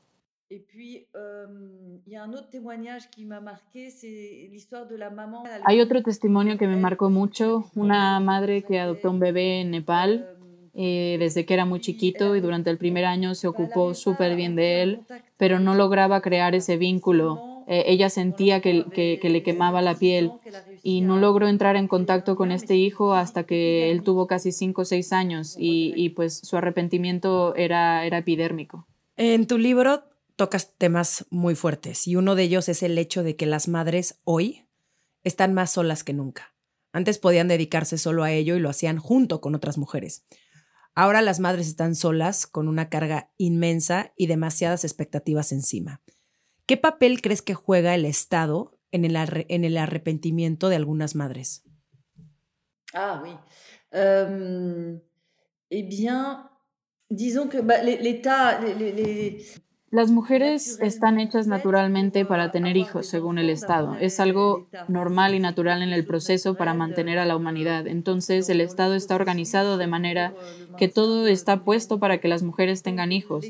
Hay 5.64 5.82
otro 5.82 6.02
testimonio 6.02 6.58
que 6.58 6.68
me 6.68 6.78
marcó 6.78 7.12
mucho, 7.12 7.70
una 7.76 8.20
madre 8.20 8.64
que 8.64 8.80
adoptó 8.80 9.12
un 9.12 9.20
bebé 9.20 9.62
en 9.62 9.70
Nepal 9.70 10.41
eh, 10.84 11.18
desde 11.20 11.46
que 11.46 11.54
era 11.54 11.66
muy 11.66 11.80
chiquito 11.80 12.36
y 12.36 12.42
durante 12.42 12.72
el 12.72 12.80
primer 12.80 13.06
año 13.06 13.36
se 13.36 13.48
ocupó 13.48 13.94
súper 13.94 14.36
bien 14.36 14.56
de 14.56 14.82
él, 14.82 15.02
pero 15.38 15.60
no 15.60 15.76
lograba 15.76 16.22
crear 16.22 16.56
ese 16.56 16.76
vínculo. 16.76 17.64
Eh, 17.68 17.84
ella 17.86 18.10
sentía 18.10 18.62
que, 18.62 18.86
que, 18.92 19.30
le 19.30 19.44
quemaba 19.44 19.84
la 19.84 19.94
piel 19.94 20.32
y 20.82 21.02
no 21.02 21.20
logró 21.20 21.48
entrar 21.48 21.76
en 21.76 21.88
contacto 21.88 22.36
con 22.36 22.52
este 22.52 22.78
hijo 22.78 23.14
hasta 23.14 23.44
que 23.44 23.92
él 23.92 24.02
tuvo 24.02 24.26
casi 24.26 24.52
5 24.52 24.82
o 24.82 24.86
6 24.86 25.14
años 25.14 25.56
y, 25.56 25.94
y, 25.96 26.10
pues 26.10 26.40
su 26.40 26.58
arrepentimiento 26.58 27.54
era, 27.56 28.04
era 28.08 28.18
epidérmico. 28.18 28.88
En 29.18 29.46
tu 29.46 29.60
libro 29.60 30.06
tocas 30.36 30.74
temas 30.80 31.28
muy 31.30 31.54
fuertes 31.54 32.08
y 32.08 32.16
uno 32.16 32.34
de 32.34 32.42
ellos 32.42 32.70
es 32.70 32.82
el 32.82 32.98
hecho 32.98 33.22
de 33.22 33.36
que 33.36 33.46
las 33.46 33.68
madres 33.68 34.20
hoy 34.24 34.66
están 35.24 35.54
más 35.54 35.74
solas 35.74 36.04
que 36.04 36.14
nunca 36.14 36.56
Antes 36.92 37.20
podían 37.20 37.48
dedicarse 37.48 38.00
solo 38.00 38.24
a 38.24 38.32
ello 38.32 38.56
y 38.56 38.60
lo 38.60 38.70
hacían 38.72 38.98
junto 38.98 39.42
con 39.42 39.54
otras 39.54 39.78
mujeres. 39.78 40.26
Ahora 40.94 41.22
las 41.22 41.40
madres 41.40 41.68
están 41.68 41.96
solas 41.96 42.48
con 42.48 42.68
una 42.68 42.90
carga 42.90 43.32
inmensa 43.38 44.14
y 44.18 44.28
demasiadas 44.28 44.84
expectativas 44.84 45.52
encima. 45.52 46.02
¿Qué 46.66 46.78
papel 46.78 47.22
crees 47.22 47.42
que 47.42 47.54
juega 47.54 47.96
el 47.96 48.06
Estado 48.06 48.78
en 48.92 49.06
el, 49.06 49.16
en 49.48 49.64
el 49.64 49.78
arrepentimiento 49.78 50.70
de 50.70 50.76
algunas 50.76 51.16
madres? 51.16 51.64
Ah 52.94 53.22
oui. 53.24 53.38
Eh 55.74 55.84
bien, 55.84 56.36
disons 57.10 57.50
que 57.50 57.62
l'État, 57.62 58.60
les, 58.60 59.62
las 59.92 60.10
mujeres 60.10 60.80
están 60.82 61.20
hechas 61.20 61.48
naturalmente 61.48 62.26
para 62.26 62.50
tener 62.50 62.78
hijos, 62.78 63.08
según 63.08 63.38
el 63.38 63.50
Estado. 63.50 63.98
Es 64.00 64.22
algo 64.22 64.70
normal 64.88 65.36
y 65.36 65.40
natural 65.40 65.82
en 65.82 65.92
el 65.92 66.06
proceso 66.06 66.56
para 66.56 66.74
mantener 66.74 67.20
a 67.20 67.26
la 67.26 67.36
humanidad. 67.36 67.88
Entonces, 67.88 68.48
el 68.50 68.62
Estado 68.62 68.96
está 68.96 69.16
organizado 69.16 69.78
de 69.78 69.88
manera 69.88 70.34
que 70.78 70.88
todo 70.88 71.28
está 71.28 71.66
puesto 71.66 72.00
para 72.00 72.20
que 72.20 72.30
las 72.30 72.42
mujeres 72.42 72.84
tengan 72.84 73.12
hijos. 73.12 73.46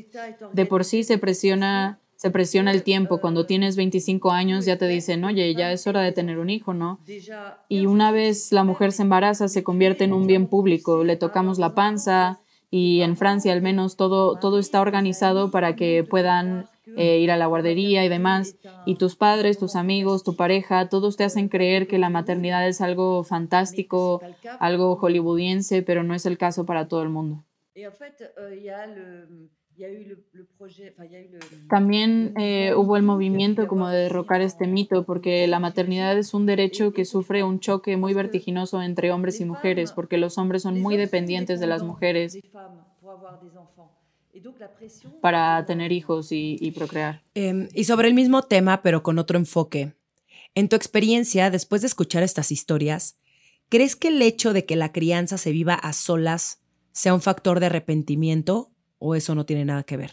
De 0.52 0.66
por 0.66 0.84
sí 0.84 1.04
se 1.04 1.16
presiona 1.16 2.00
se 2.22 2.30
presiona 2.30 2.70
el 2.70 2.84
tiempo. 2.84 3.20
Cuando 3.20 3.46
tienes 3.46 3.74
25 3.74 4.30
años 4.30 4.64
ya 4.64 4.78
te 4.78 4.86
dicen, 4.86 5.24
oye, 5.24 5.56
ya 5.56 5.72
es 5.72 5.88
hora 5.88 6.02
de 6.02 6.12
tener 6.12 6.38
un 6.38 6.50
hijo, 6.50 6.72
¿no? 6.72 7.00
Y 7.68 7.86
una 7.86 8.12
vez 8.12 8.52
la 8.52 8.62
mujer 8.62 8.92
se 8.92 9.02
embaraza, 9.02 9.48
se 9.48 9.64
convierte 9.64 10.04
en 10.04 10.12
un 10.12 10.28
bien 10.28 10.46
público. 10.46 11.02
Le 11.02 11.16
tocamos 11.16 11.58
la 11.58 11.74
panza, 11.74 12.41
y 12.74 13.02
en 13.02 13.18
Francia 13.18 13.52
al 13.52 13.60
menos 13.60 13.96
todo, 13.96 14.38
todo 14.38 14.58
está 14.58 14.80
organizado 14.80 15.50
para 15.50 15.76
que 15.76 16.04
puedan 16.08 16.70
eh, 16.96 17.18
ir 17.18 17.30
a 17.30 17.36
la 17.36 17.44
guardería 17.44 18.02
y 18.02 18.08
demás. 18.08 18.56
Y 18.86 18.96
tus 18.96 19.14
padres, 19.14 19.58
tus 19.58 19.76
amigos, 19.76 20.24
tu 20.24 20.36
pareja, 20.36 20.88
todos 20.88 21.18
te 21.18 21.24
hacen 21.24 21.50
creer 21.50 21.86
que 21.86 21.98
la 21.98 22.08
maternidad 22.08 22.66
es 22.66 22.80
algo 22.80 23.24
fantástico, 23.24 24.22
algo 24.58 24.96
hollywoodiense, 24.96 25.82
pero 25.82 26.02
no 26.02 26.14
es 26.14 26.24
el 26.24 26.38
caso 26.38 26.64
para 26.64 26.88
todo 26.88 27.02
el 27.02 27.10
mundo. 27.10 27.44
También 31.68 32.34
eh, 32.38 32.74
hubo 32.74 32.96
el 32.96 33.02
movimiento 33.02 33.66
como 33.66 33.88
de 33.88 33.98
derrocar 33.98 34.40
este 34.40 34.66
mito, 34.66 35.04
porque 35.04 35.46
la 35.46 35.58
maternidad 35.58 36.16
es 36.18 36.34
un 36.34 36.46
derecho 36.46 36.92
que 36.92 37.04
sufre 37.04 37.42
un 37.42 37.60
choque 37.60 37.96
muy 37.96 38.14
vertiginoso 38.14 38.82
entre 38.82 39.10
hombres 39.12 39.40
y 39.40 39.44
mujeres, 39.44 39.92
porque 39.92 40.18
los 40.18 40.38
hombres 40.38 40.62
son 40.62 40.80
muy 40.80 40.96
dependientes 40.96 41.60
de 41.60 41.66
las 41.66 41.82
mujeres 41.82 42.38
para 45.20 45.64
tener 45.66 45.92
hijos 45.92 46.28
y, 46.30 46.72
procrear. 46.72 47.22
Em, 47.34 47.68
y 47.74 47.84
sobre 47.84 48.08
el 48.08 48.14
mismo 48.14 48.42
tema, 48.42 48.82
pero 48.82 49.02
con 49.02 49.18
otro 49.18 49.38
enfoque. 49.38 49.94
En 50.54 50.68
tu 50.68 50.76
experiencia, 50.76 51.50
después 51.50 51.80
de 51.80 51.86
escuchar 51.86 52.22
estas 52.22 52.52
historias, 52.52 53.18
¿crees 53.68 53.96
que 53.96 54.08
el 54.08 54.20
hecho 54.20 54.52
de 54.52 54.64
que 54.64 54.76
la 54.76 54.92
crianza 54.92 55.38
se 55.38 55.50
viva 55.50 55.74
a 55.74 55.92
solas 55.92 56.62
sea 56.92 57.14
un 57.14 57.22
factor 57.22 57.58
de 57.58 57.66
arrepentimiento 57.66 58.70
o 59.02 59.14
eso 59.14 59.34
no 59.34 59.44
tiene 59.44 59.64
nada 59.64 59.82
que 59.82 59.96
ver? 59.96 60.12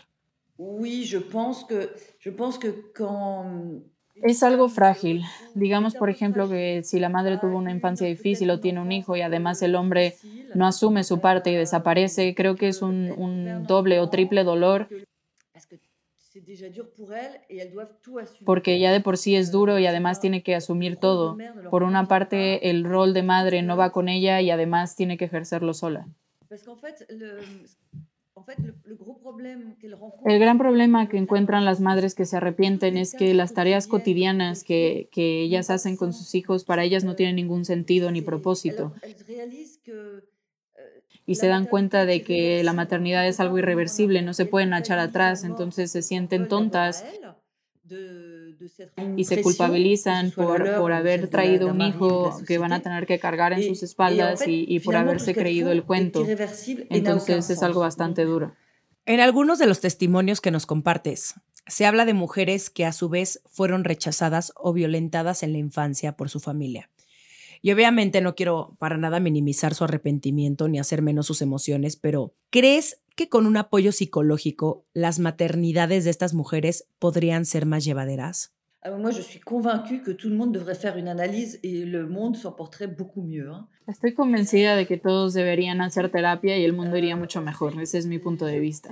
Es 4.15 4.43
algo 4.43 4.67
frágil. 4.67 5.23
Digamos, 5.53 5.95
por 5.95 6.09
ejemplo, 6.09 6.49
que 6.49 6.81
si 6.83 6.99
la 6.99 7.07
madre 7.07 7.37
tuvo 7.37 7.57
una 7.57 7.71
infancia 7.71 8.05
difícil 8.07 8.49
o 8.49 8.59
tiene 8.59 8.81
un 8.81 8.91
hijo 8.91 9.15
y 9.15 9.21
además 9.21 9.61
el 9.61 9.75
hombre 9.75 10.15
no 10.55 10.67
asume 10.67 11.05
su 11.05 11.21
parte 11.21 11.51
y 11.51 11.55
desaparece, 11.55 12.35
creo 12.35 12.55
que 12.55 12.67
es 12.67 12.81
un, 12.81 13.13
un 13.17 13.65
doble 13.65 14.01
o 14.01 14.09
triple 14.09 14.43
dolor 14.43 14.89
porque 18.45 18.79
ya 18.79 18.91
de 18.91 19.01
por 19.01 19.17
sí 19.17 19.35
es 19.35 19.51
duro 19.51 19.79
y 19.79 19.85
además 19.85 20.19
tiene 20.19 20.43
que 20.43 20.55
asumir 20.55 20.97
todo. 20.97 21.37
Por 21.69 21.83
una 21.83 22.07
parte, 22.07 22.69
el 22.69 22.83
rol 22.83 23.13
de 23.13 23.23
madre 23.23 23.61
no 23.61 23.77
va 23.77 23.91
con 23.91 24.09
ella 24.09 24.41
y 24.41 24.51
además 24.51 24.95
tiene 24.95 25.17
que 25.17 25.25
ejercerlo 25.25 25.73
sola. 25.73 26.07
El 30.25 30.39
gran 30.39 30.57
problema 30.57 31.07
que 31.09 31.17
encuentran 31.17 31.65
las 31.65 31.79
madres 31.79 32.15
que 32.15 32.25
se 32.25 32.37
arrepienten 32.37 32.97
es 32.97 33.13
que 33.13 33.33
las 33.33 33.53
tareas 33.53 33.87
cotidianas 33.87 34.63
que, 34.63 35.09
que 35.11 35.41
ellas 35.41 35.69
hacen 35.69 35.97
con 35.97 36.13
sus 36.13 36.35
hijos 36.35 36.65
para 36.65 36.83
ellas 36.83 37.03
no 37.03 37.15
tienen 37.15 37.35
ningún 37.35 37.65
sentido 37.65 38.11
ni 38.11 38.21
propósito. 38.21 38.93
Euh, 39.87 40.21
y 41.25 41.35
se 41.35 41.47
dan 41.47 41.65
cuenta 41.65 42.05
de 42.05 42.23
que 42.23 42.63
la 42.63 42.73
maternidad 42.73 43.27
es 43.27 43.39
algo 43.39 43.57
irreversible, 43.57 44.21
no 44.21 44.33
se 44.33 44.45
pueden 44.45 44.73
echar 44.73 44.99
atrás, 44.99 45.43
entonces 45.43 45.91
se 45.91 46.01
sienten 46.01 46.47
tontas 46.47 47.05
y 49.15 49.25
se 49.25 49.41
culpabilizan 49.41 50.31
por, 50.31 50.75
por 50.77 50.91
haber 50.91 51.29
traído 51.29 51.67
un 51.67 51.81
hijo 51.81 52.39
que 52.47 52.57
van 52.57 52.73
a 52.73 52.81
tener 52.81 53.05
que 53.05 53.19
cargar 53.19 53.53
en 53.53 53.63
sus 53.63 53.83
espaldas 53.83 54.47
y, 54.47 54.65
y 54.67 54.79
por 54.79 54.95
haberse 54.95 55.33
creído 55.33 55.71
el 55.71 55.83
cuento. 55.83 56.25
Entonces 56.89 57.49
es 57.49 57.63
algo 57.63 57.81
bastante 57.81 58.25
duro. 58.25 58.53
En 59.05 59.19
algunos 59.19 59.57
de 59.59 59.65
los 59.65 59.79
testimonios 59.79 60.41
que 60.41 60.51
nos 60.51 60.65
compartes, 60.65 61.35
se 61.65 61.85
habla 61.85 62.05
de 62.05 62.13
mujeres 62.13 62.69
que 62.69 62.85
a 62.85 62.91
su 62.91 63.09
vez 63.09 63.41
fueron 63.47 63.83
rechazadas 63.83 64.53
o 64.55 64.73
violentadas 64.73 65.43
en 65.43 65.53
la 65.53 65.59
infancia 65.59 66.15
por 66.15 66.29
su 66.29 66.39
familia. 66.39 66.89
Y 67.61 67.71
obviamente 67.71 68.21
no 68.21 68.35
quiero 68.35 68.75
para 68.79 68.97
nada 68.97 69.19
minimizar 69.19 69.73
su 69.73 69.83
arrepentimiento 69.83 70.67
ni 70.67 70.79
hacer 70.79 71.01
menos 71.01 71.27
sus 71.27 71.41
emociones, 71.41 71.97
pero 71.97 72.33
¿crees 72.49 73.01
que 73.15 73.27
con 73.27 73.45
un 73.45 73.57
apoyo 73.57 73.91
psicológico 73.91 74.85
las 74.93 75.19
maternidades 75.19 76.05
de 76.05 76.09
estas 76.09 76.33
mujeres 76.33 76.87
podrían 76.99 77.45
ser 77.45 77.65
más 77.65 77.83
llevaderas? 77.83 78.53
Ah, 78.81 78.91
moi, 78.91 79.11
je 79.11 79.21
suis 79.21 79.41
convaincue 79.41 80.01
que 80.01 80.11
tout 80.11 80.29
le 80.29 80.35
monde 80.35 80.53
devrait 80.53 80.75
faire 80.75 80.95
une 80.95 81.09
analyse 81.09 81.59
et 81.63 81.83
le 81.83 82.07
monde 82.07 82.37
s'en 82.37 82.53
porterait 82.53 82.87
beaucoup 82.87 83.21
mieux. 83.21 83.49
Hein. 83.49 83.67
Estoy 83.87 84.13
convencida 84.13 84.77
de 84.77 84.85
que 84.85 84.95
todos 84.95 85.33
deberían 85.33 85.81
hacer 85.81 86.09
terapia 86.09 86.57
y 86.57 86.63
el 86.63 86.71
mundo 86.71 86.95
iría 86.95 87.17
mucho 87.17 87.41
mejor. 87.41 87.81
Ese 87.81 87.97
es 87.97 88.05
mi 88.05 88.19
punto 88.19 88.45
de 88.45 88.59
vista. 88.59 88.89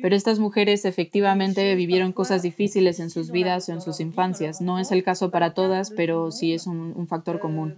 Pero 0.00 0.16
estas 0.16 0.38
mujeres 0.38 0.86
efectivamente 0.86 1.74
vivieron 1.74 2.12
cosas 2.12 2.40
difíciles 2.42 3.00
en 3.00 3.10
sus 3.10 3.30
vidas 3.30 3.68
o 3.68 3.72
en 3.72 3.82
sus 3.82 4.00
infancias. 4.00 4.62
No 4.62 4.78
es 4.78 4.90
el 4.90 5.02
caso 5.02 5.30
para 5.30 5.52
todas, 5.52 5.90
pero 5.90 6.30
sí 6.30 6.54
es 6.54 6.66
un, 6.66 6.94
un 6.96 7.06
factor 7.06 7.38
común. 7.38 7.76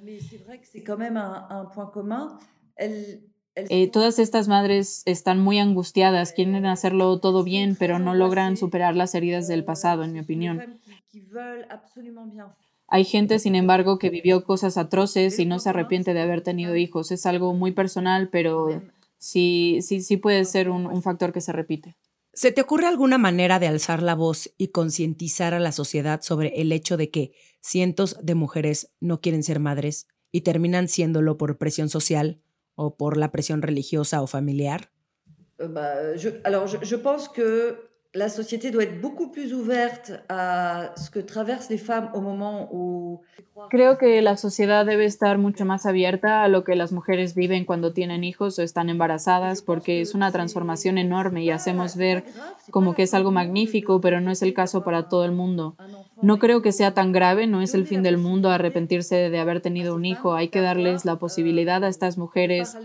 Eh, 3.56 3.88
todas 3.88 4.18
estas 4.18 4.48
madres 4.48 5.02
están 5.04 5.40
muy 5.40 5.58
angustiadas, 5.58 6.32
quieren 6.32 6.66
hacerlo 6.66 7.20
todo 7.20 7.44
bien, 7.44 7.76
pero 7.78 8.00
no 8.00 8.14
logran 8.14 8.56
superar 8.56 8.96
las 8.96 9.14
heridas 9.14 9.46
del 9.46 9.64
pasado, 9.64 10.02
en 10.02 10.12
mi 10.12 10.20
opinión. 10.20 10.80
Hay 12.88 13.04
gente, 13.04 13.38
sin 13.38 13.54
embargo, 13.54 13.98
que 13.98 14.10
vivió 14.10 14.44
cosas 14.44 14.76
atroces 14.76 15.38
y 15.38 15.46
no 15.46 15.60
se 15.60 15.70
arrepiente 15.70 16.14
de 16.14 16.20
haber 16.20 16.42
tenido 16.42 16.74
hijos. 16.74 17.12
Es 17.12 17.26
algo 17.26 17.54
muy 17.54 17.70
personal, 17.72 18.28
pero 18.28 18.82
sí, 19.18 19.78
sí, 19.82 20.02
sí 20.02 20.16
puede 20.16 20.44
ser 20.44 20.68
un, 20.68 20.86
un 20.86 21.02
factor 21.02 21.32
que 21.32 21.40
se 21.40 21.52
repite. 21.52 21.96
¿Se 22.32 22.50
te 22.50 22.60
ocurre 22.60 22.88
alguna 22.88 23.18
manera 23.18 23.60
de 23.60 23.68
alzar 23.68 24.02
la 24.02 24.16
voz 24.16 24.52
y 24.58 24.68
concientizar 24.68 25.54
a 25.54 25.60
la 25.60 25.70
sociedad 25.70 26.20
sobre 26.22 26.60
el 26.60 26.72
hecho 26.72 26.96
de 26.96 27.10
que 27.10 27.32
cientos 27.60 28.18
de 28.20 28.34
mujeres 28.34 28.90
no 28.98 29.20
quieren 29.20 29.44
ser 29.44 29.60
madres 29.60 30.08
y 30.32 30.40
terminan 30.40 30.88
siéndolo 30.88 31.38
por 31.38 31.58
presión 31.58 31.88
social 31.88 32.40
o 32.74 32.96
por 32.96 33.16
la 33.16 33.30
presión 33.30 33.62
religiosa 33.62 34.22
o 34.22 34.26
familiar? 34.26 34.90
Bah, 35.58 36.16
je, 36.16 36.40
alors, 36.44 36.66
je, 36.66 36.78
je, 36.82 36.96
pense 36.96 37.28
que 37.28 37.93
la 38.14 38.29
que. 43.59 43.66
Creo 43.70 43.98
que 43.98 44.22
la 44.22 44.37
sociedad 44.37 44.87
debe 44.87 45.05
estar 45.05 45.37
mucho 45.38 45.64
más 45.64 45.85
abierta 45.85 46.44
a 46.44 46.48
lo 46.48 46.62
que 46.62 46.77
las 46.77 46.92
mujeres 46.92 47.35
viven 47.35 47.64
cuando 47.64 47.92
tienen 47.92 48.22
hijos 48.22 48.59
o 48.59 48.62
están 48.62 48.88
embarazadas, 48.88 49.62
porque 49.62 50.00
es 50.00 50.14
una 50.14 50.31
transformación 50.31 50.96
enorme 50.96 51.42
y 51.42 51.50
hacemos 51.50 51.96
ver 51.96 52.24
como 52.70 52.94
que 52.94 53.03
es 53.03 53.14
algo 53.14 53.33
magnífico, 53.33 54.00
pero 54.00 54.20
no 54.20 54.31
es 54.31 54.42
el 54.42 54.55
caso 54.55 54.85
para 54.85 55.09
todo 55.09 55.24
el 55.24 55.33
mundo. 55.33 55.77
No 56.22 56.38
creo 56.38 56.62
que 56.62 56.70
sea 56.70 56.94
tan 56.94 57.11
grave, 57.11 57.48
no 57.48 57.62
es 57.62 57.74
el 57.74 57.85
fin 57.87 58.05
del 58.05 58.16
mundo 58.16 58.50
arrepentirse 58.50 59.29
de 59.29 59.38
haber 59.40 59.61
tenido 59.61 59.94
un 59.94 60.05
hijo. 60.05 60.35
Hay 60.35 60.48
que 60.48 60.61
darles 60.61 61.05
la 61.05 61.16
posibilidad 61.16 61.83
a 61.83 61.88
estas 61.88 62.16
mujeres 62.16 62.77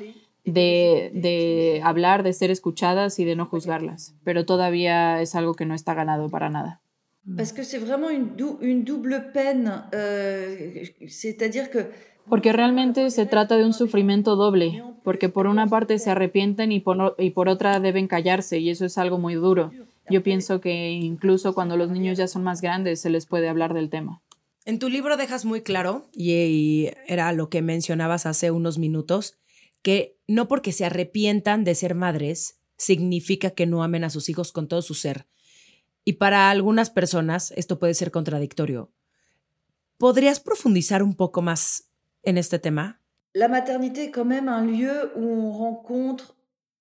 de, 0.54 1.12
de 1.14 1.82
hablar, 1.84 2.24
de 2.24 2.34
ser 2.34 2.52
escuchadas 2.52 3.20
y 3.20 3.26
de 3.26 3.36
no 3.36 3.46
juzgarlas. 3.46 4.16
Pero 4.24 4.46
todavía 4.46 5.22
es 5.22 5.36
algo 5.36 5.54
que 5.54 5.66
no 5.66 5.74
está 5.74 5.94
ganado 5.94 6.30
para 6.30 6.50
nada. 6.50 6.82
Porque 12.28 12.54
realmente 12.54 13.10
se 13.12 13.26
trata 13.26 13.58
de 13.58 13.66
un 13.66 13.74
sufrimiento 13.74 14.36
doble, 14.36 14.84
porque 15.04 15.30
por 15.30 15.48
una 15.48 15.68
parte 15.68 16.00
se 16.00 16.12
arrepienten 16.12 16.72
y 16.72 16.80
por, 16.80 17.16
y 17.18 17.32
por 17.32 17.50
otra 17.50 17.80
deben 17.80 18.08
callarse, 18.08 18.60
y 18.60 18.70
eso 18.70 18.86
es 18.86 18.98
algo 18.98 19.18
muy 19.18 19.36
duro. 19.36 19.72
Yo 20.10 20.24
pienso 20.24 20.60
que 20.60 20.92
incluso 20.92 21.54
cuando 21.54 21.78
los 21.78 21.92
niños 21.92 22.18
ya 22.18 22.28
son 22.28 22.44
más 22.44 22.62
grandes 22.62 23.02
se 23.02 23.10
les 23.10 23.26
puede 23.26 23.48
hablar 23.48 23.74
del 23.74 23.90
tema. 23.90 24.22
En 24.66 24.80
tu 24.80 24.90
libro 24.90 25.18
dejas 25.18 25.46
muy 25.46 25.62
claro, 25.62 26.06
y, 26.14 26.90
era 27.08 27.32
lo 27.34 27.50
que 27.50 27.62
mencionabas 27.62 28.26
hace 28.26 28.52
unos 28.52 28.78
minutos, 28.78 29.38
que 29.82 30.18
no 30.28 30.48
porque 30.48 30.72
se 30.72 30.86
arrepientan 30.86 31.64
de 31.64 31.76
ser 31.76 31.96
madres 31.96 32.60
significa 32.78 33.52
que 33.52 33.66
no 33.66 33.84
amen 33.84 34.04
a 34.04 34.10
sus 34.10 34.30
hijos 34.30 34.52
con 34.52 34.68
todo 34.68 34.82
su 34.82 34.94
ser. 34.94 35.28
Y 36.06 36.14
para 36.14 36.50
algunas 36.50 36.90
personas 36.90 37.52
esto 37.56 37.80
puede 37.80 37.94
ser 37.94 38.12
contradictorio. 38.12 38.92
¿Podrías 39.98 40.40
profundizar 40.40 41.04
un 41.04 41.14
poco 41.14 41.42
más 41.42 41.90
en 42.24 42.38
este 42.38 42.58
tema? 42.58 43.02
La 43.34 43.48
maternité 43.48 44.06
est 44.06 44.12
quand 44.12 44.26
même 44.26 44.48
un 44.48 44.66
lieu 44.66 45.12
où 45.16 45.24
on 45.24 45.52
rencontre 45.52 46.36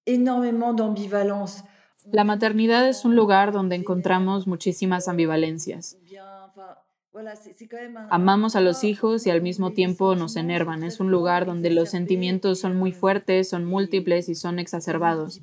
énormément 0.07 0.73
d'ambivalence. 0.73 1.63
La 2.11 2.25
maternidad 2.25 2.89
es 2.89 3.05
un 3.05 3.15
lugar 3.15 3.53
donde 3.53 3.77
encontramos 3.77 4.47
muchísimas 4.47 5.09
ambivalencias. 5.09 5.99
Amamos 8.11 8.57
a 8.57 8.61
los 8.61 8.85
hijos 8.85 9.27
y 9.27 9.31
al 9.31 9.43
mismo 9.43 9.73
tiempo 9.73 10.15
nos 10.15 10.37
enervan. 10.37 10.85
Es 10.85 11.01
un 11.01 11.11
lugar 11.11 11.47
donde 11.47 11.71
los 11.71 11.91
sentimientos 11.91 12.61
son 12.61 12.77
muy 12.77 12.93
fuertes, 12.93 13.49
son 13.49 13.65
múltiples 13.65 14.29
y 14.29 14.35
son 14.35 14.59
exacerbados. 14.59 15.41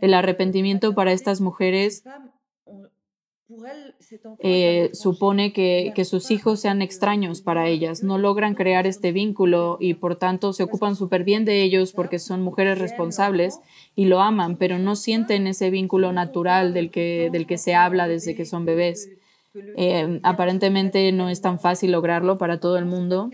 El 0.00 0.14
arrepentimiento 0.14 0.94
para 0.94 1.12
estas 1.12 1.40
mujeres 1.40 2.04
eh, 4.38 4.90
supone 4.94 5.52
que, 5.52 5.92
que, 5.94 6.04
sus 6.04 6.30
hijos 6.30 6.60
sean 6.60 6.82
extraños 6.82 7.42
para 7.42 7.68
ellas, 7.68 8.02
no 8.02 8.16
logran 8.16 8.54
crear 8.54 8.86
este 8.86 9.12
vínculo 9.12 9.76
y 9.80 9.94
por 9.94 10.16
tanto 10.16 10.52
se 10.52 10.62
ocupan 10.62 10.96
súper 10.96 11.24
bien 11.24 11.44
de 11.44 11.62
ellos 11.62 11.92
porque 11.92 12.18
son 12.18 12.42
mujeres 12.42 12.78
responsables 12.78 13.60
y 13.94 14.06
lo 14.06 14.20
aman, 14.20 14.56
pero 14.56 14.78
no 14.78 14.96
sienten 14.96 15.46
ese 15.46 15.70
vínculo 15.70 16.12
natural 16.12 16.72
del 16.72 16.90
que, 16.90 17.28
del 17.32 17.46
que 17.46 17.58
se 17.58 17.74
habla 17.74 18.08
desde 18.08 18.34
que 18.34 18.46
son 18.46 18.64
bebés. 18.64 19.10
Eh, 19.76 20.20
aparentemente 20.22 21.10
no 21.12 21.28
es 21.28 21.40
tan 21.40 21.60
fácil 21.60 21.92
lograrlo 21.92 22.38
para 22.38 22.58
todo 22.58 22.76
el 22.76 22.84
mundo. 22.84 23.30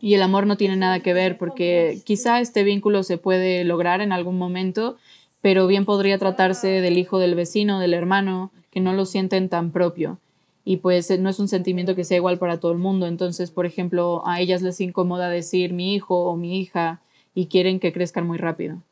Y 0.00 0.14
el 0.14 0.22
amor 0.22 0.46
no 0.46 0.56
tiene 0.56 0.76
nada 0.76 1.00
que 1.00 1.12
ver 1.12 1.36
porque 1.36 2.00
quizá 2.04 2.40
este 2.40 2.62
vínculo 2.64 3.02
se 3.02 3.18
puede 3.18 3.64
lograr 3.64 4.00
en 4.00 4.12
algún 4.12 4.38
momento, 4.38 4.96
pero 5.40 5.66
bien 5.66 5.84
podría 5.84 6.18
tratarse 6.18 6.68
del 6.68 6.98
hijo 6.98 7.18
del 7.18 7.34
vecino, 7.34 7.80
del 7.80 7.94
hermano, 7.94 8.52
que 8.70 8.80
no 8.80 8.92
lo 8.92 9.04
sienten 9.04 9.48
tan 9.48 9.72
propio. 9.72 10.18
Y 10.64 10.76
pues 10.78 11.10
no 11.18 11.28
es 11.28 11.40
un 11.40 11.48
sentimiento 11.48 11.96
que 11.96 12.04
sea 12.04 12.18
igual 12.18 12.38
para 12.38 12.60
todo 12.60 12.72
el 12.72 12.78
mundo. 12.78 13.06
Entonces, 13.06 13.50
por 13.50 13.66
ejemplo, 13.66 14.22
a 14.26 14.40
ellas 14.40 14.62
les 14.62 14.80
incomoda 14.80 15.28
decir 15.28 15.72
mi 15.72 15.94
hijo 15.94 16.24
o 16.24 16.36
mi 16.36 16.60
hija 16.60 17.00
y 17.34 17.46
quieren 17.46 17.80
que 17.80 17.92
crezcan 17.92 18.26
muy 18.26 18.38
rápido. 18.38 18.82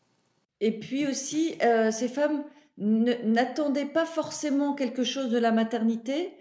Y 0.61 0.72
puis 0.72 1.06
aussi, 1.06 1.56
euh, 1.61 1.92
ces 1.92 2.11
femmes 2.11 2.42
n'attendaient 2.78 3.92
pas 3.92 4.06
forcément 4.06 4.74
quelque 4.74 5.04
chose 5.04 5.30
de 5.30 5.38
la 5.38 5.52
maternité. 5.52 6.34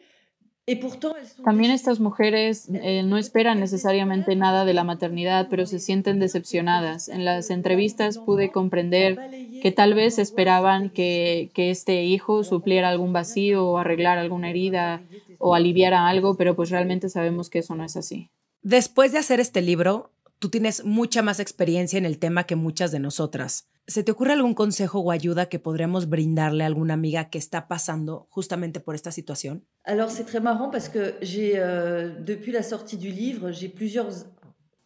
También 1.46 1.72
estas 1.72 2.02
mujeres 2.02 2.68
eh, 2.74 3.02
no 3.02 3.18
esperan 3.18 3.58
necesariamente 3.62 4.36
nada 4.36 4.66
de 4.66 4.74
la 4.74 4.84
maternidad, 4.84 5.48
pero 5.50 5.66
se 5.66 5.80
sienten 5.80 6.20
decepcionadas. 6.20 7.08
En 7.08 7.24
las 7.24 7.52
entrevistas 7.52 8.18
pude 8.18 8.52
comprender 8.52 9.18
que 9.62 9.72
tal 9.72 9.94
vez 9.94 10.20
esperaban 10.20 10.90
que, 10.90 11.52
que 11.54 11.72
este 11.72 12.04
hijo 12.04 12.44
supliera 12.44 12.90
algún 12.90 13.14
vacío 13.14 13.66
o 13.66 13.78
arreglara 13.78 14.20
alguna 14.20 14.50
herida 14.50 15.02
o 15.40 15.56
aliviara 15.56 16.10
algo, 16.10 16.36
pero 16.36 16.58
pues 16.58 16.70
realmente 16.70 17.08
sabemos 17.08 17.50
que 17.50 17.60
eso 17.60 17.74
no 17.76 17.86
es 17.86 17.96
así. 17.96 18.30
Después 18.62 19.14
de 19.14 19.20
hacer 19.20 19.40
este 19.40 19.62
libro, 19.62 20.12
tú 20.38 20.50
tienes 20.50 20.84
mucha 20.84 21.22
más 21.22 21.40
experiencia 21.40 21.98
en 21.98 22.06
el 22.06 22.20
tema 22.20 22.44
que 22.44 22.58
muchas 22.58 22.92
de 22.92 23.00
nosotras. 23.00 23.70
¿Se 23.90 24.04
te 24.04 24.12
ocurre 24.12 24.34
algún 24.34 24.54
consejo 24.54 25.00
o 25.00 25.12
ayuda 25.12 25.48
que 25.48 25.60
podríamos 25.60 26.10
brindarle 26.10 26.66
a 26.66 26.68
alguna 26.68 26.94
amiga 26.94 27.30
que 27.30 27.38
está 27.38 27.70
pasando 27.70 28.28
justamente 28.30 28.82
por 28.82 28.96
esta 28.96 29.14
situación? 29.14 29.64
Alors 29.86 30.12
c'est 30.12 30.26
très 30.26 30.42
marrant 30.42 30.70
parce 30.70 30.90
que 30.90 31.16
j'ai 31.22 31.54
euh, 31.56 32.14
depuis 32.20 32.52
la 32.52 32.64
sortie 32.64 32.98
du 32.98 33.12
livre, 33.12 33.54
j'ai 33.54 33.70
plusieurs 33.70 34.26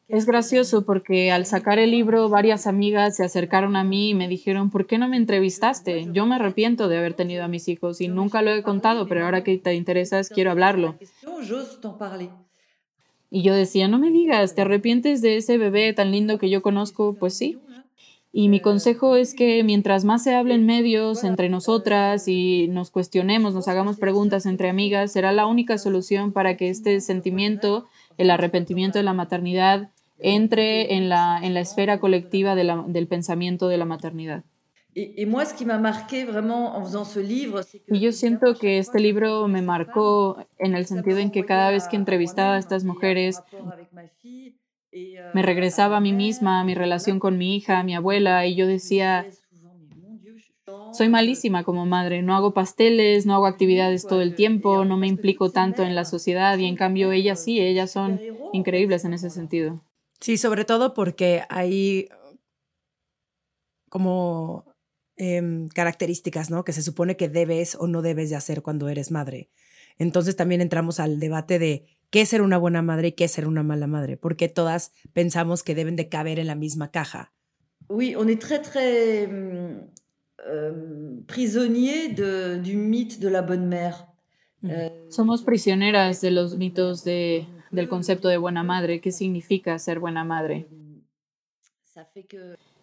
es 0.08 0.26
gracioso 0.26 0.86
porque 0.86 1.32
al 1.32 1.46
sacar 1.46 1.80
el 1.80 1.92
libro 1.92 2.28
varias 2.28 2.68
amigas 2.68 3.16
se 3.16 3.24
acercaron 3.24 3.78
a 3.78 3.86
mí 3.86 4.10
y 4.10 4.14
me 4.14 4.28
dijeron, 4.28 4.70
¿por 4.70 4.86
qué 4.86 4.98
no 4.98 5.08
me 5.08 5.16
entrevistaste? 5.16 6.10
Yo 6.12 6.26
me 6.26 6.36
arrepiento 6.36 6.90
de 6.90 6.98
haber 6.98 7.14
tenido 7.14 7.46
a 7.46 7.48
mis 7.48 7.70
hijos 7.70 8.02
y 8.02 8.10
nunca 8.10 8.42
lo 8.42 8.52
he 8.52 8.62
contado, 8.62 9.08
pero 9.08 9.24
ahora 9.24 9.42
que 9.42 9.58
te 9.58 9.74
interesas 9.74 10.30
quiero 10.30 10.52
hablarlo. 10.52 10.98
Y 13.30 13.42
yo 13.44 13.56
decía, 13.56 13.88
no 13.88 14.00
me 14.00 14.12
digas, 14.12 14.54
¿te 14.54 14.64
arrepientes 14.64 15.22
de 15.22 15.38
ese 15.38 15.58
bebé 15.58 15.94
tan 15.94 16.12
lindo 16.12 16.38
que 16.38 16.50
yo 16.50 16.62
conozco? 16.62 17.16
Pues 17.18 17.34
sí. 17.34 17.58
Y 18.34 18.48
mi 18.48 18.62
consejo 18.62 19.18
es 19.18 19.34
que 19.34 19.62
mientras 19.64 20.06
más 20.06 20.24
se 20.24 20.36
hable 20.36 20.56
en 20.56 20.66
medios, 20.66 21.26
entre 21.26 21.50
nosotras, 21.50 22.30
y 22.30 22.70
nos 22.70 22.90
cuestionemos, 22.90 23.54
nos 23.54 23.68
hagamos 23.68 23.98
preguntas 23.98 24.46
entre 24.46 24.70
amigas, 24.70 25.12
será 25.12 25.34
la 25.34 25.46
única 25.46 25.78
solución 25.78 26.32
para 26.32 26.56
que 26.56 26.70
este 26.70 27.02
sentimiento, 27.02 27.88
el 28.18 28.32
arrepentimiento 28.32 29.00
de 29.00 29.04
la 29.04 29.14
maternidad, 29.14 29.90
entre 30.18 30.96
en 30.96 31.10
la, 31.10 31.40
en 31.42 31.54
la 31.54 31.60
esfera 31.60 32.00
colectiva 32.00 32.56
del 32.56 33.08
pensamiento 33.08 33.68
de 33.68 33.78
la 33.78 33.86
maternidad. 33.86 34.44
Y 34.94 35.26
yo 38.00 38.12
siento 38.12 38.56
que 38.56 38.78
este 38.78 39.00
libro 39.00 39.48
me 39.48 39.62
marcó 39.62 40.46
en 40.58 40.76
el 40.76 40.86
sentido 40.86 41.18
en 41.18 41.32
que 41.32 41.46
cada 41.46 41.72
vez 41.72 41.88
que 41.88 41.96
entrevistaba 41.96 42.56
a 42.56 42.60
estas 42.60 42.84
mujeres, 42.84 43.42
me 45.32 45.42
regresaba 45.42 45.98
a 45.98 46.02
mí 46.02 46.14
misma, 46.14 46.60
a 46.60 46.64
mi 46.64 46.76
relación 46.76 47.20
con 47.20 47.38
mi 47.38 47.56
hija, 47.56 47.80
a 47.80 47.84
mi 47.84 47.96
abuela, 47.96 48.46
y 48.48 48.56
yo 48.56 48.68
decía, 48.68 49.28
soy 50.92 51.08
malísima 51.10 51.64
como 51.64 51.86
madre, 51.86 52.22
no 52.22 52.36
hago 52.36 52.54
pasteles, 52.54 53.26
no 53.26 53.34
hago 53.34 53.46
actividades 53.46 54.08
todo 54.08 54.22
el 54.22 54.36
tiempo, 54.36 54.84
no 54.86 54.98
me 54.98 55.08
implico 55.08 55.50
tanto 55.52 55.84
en 55.84 55.96
la 55.96 56.06
sociedad 56.06 56.58
y 56.58 56.66
en 56.66 56.76
cambio 56.76 57.12
ellas 57.12 57.40
sí, 57.42 57.60
ellas 57.60 57.92
son 57.92 58.22
increíbles 58.52 59.06
en 59.06 59.14
ese 59.14 59.30
sentido. 59.30 59.82
Sí, 60.20 60.38
sobre 60.38 60.66
todo 60.66 60.94
porque 60.94 61.44
hay 61.50 62.10
como 63.90 64.66
em, 65.18 65.68
características, 65.70 66.50
¿no? 66.50 66.64
Que 66.64 66.74
se 66.74 66.82
supone 66.82 67.16
que 67.18 67.30
debes 67.30 67.76
o 67.76 67.88
no 67.88 68.02
debes 68.02 68.30
de 68.30 68.36
hacer 68.36 68.62
cuando 68.62 68.90
eres 68.90 69.12
madre. 69.12 69.50
Entonces 69.98 70.36
también 70.36 70.62
entramos 70.62 71.00
al 71.00 71.20
debate 71.20 71.60
de 71.60 71.86
qué 72.12 72.22
es 72.22 72.30
ser 72.30 72.42
una 72.44 72.60
buena 72.60 72.82
madre 72.84 73.08
y 73.08 73.12
qué 73.14 73.24
es 73.24 73.32
ser 73.32 73.48
una 73.48 73.64
mala 73.64 73.88
madre, 73.88 74.18
porque 74.18 74.48
todas 74.50 74.92
pensamos 75.14 75.64
que 75.64 75.74
deben 75.74 75.96
de 75.96 76.08
caber 76.10 76.38
en 76.38 76.48
la 76.48 76.56
misma 76.56 76.92
caja. 76.92 77.32
Oui, 77.90 78.16
on 78.16 78.30
est 78.30 78.40
très 78.40 78.62
très 78.62 79.28
euh, 80.48 81.22
prisonnier 81.26 82.10
de, 82.10 82.58
du 82.58 82.78
mythe 82.78 83.20
de 83.20 83.30
la 83.30 83.42
bonne 83.42 83.68
mère. 83.68 84.08
Euh, 84.64 85.10
Somos 85.10 85.42
prisioneras 85.42 86.22
de 86.22 86.30
los 86.32 86.56
mitos 86.56 87.04
de, 87.04 87.48
del 87.72 87.90
concepto 87.90 88.28
de 88.28 88.38
buena 88.38 88.64
madre. 88.64 89.02
¿Qué 89.02 89.12
significa 89.12 89.78
ser 89.80 90.00
buena 90.00 90.24
madre? 90.24 90.68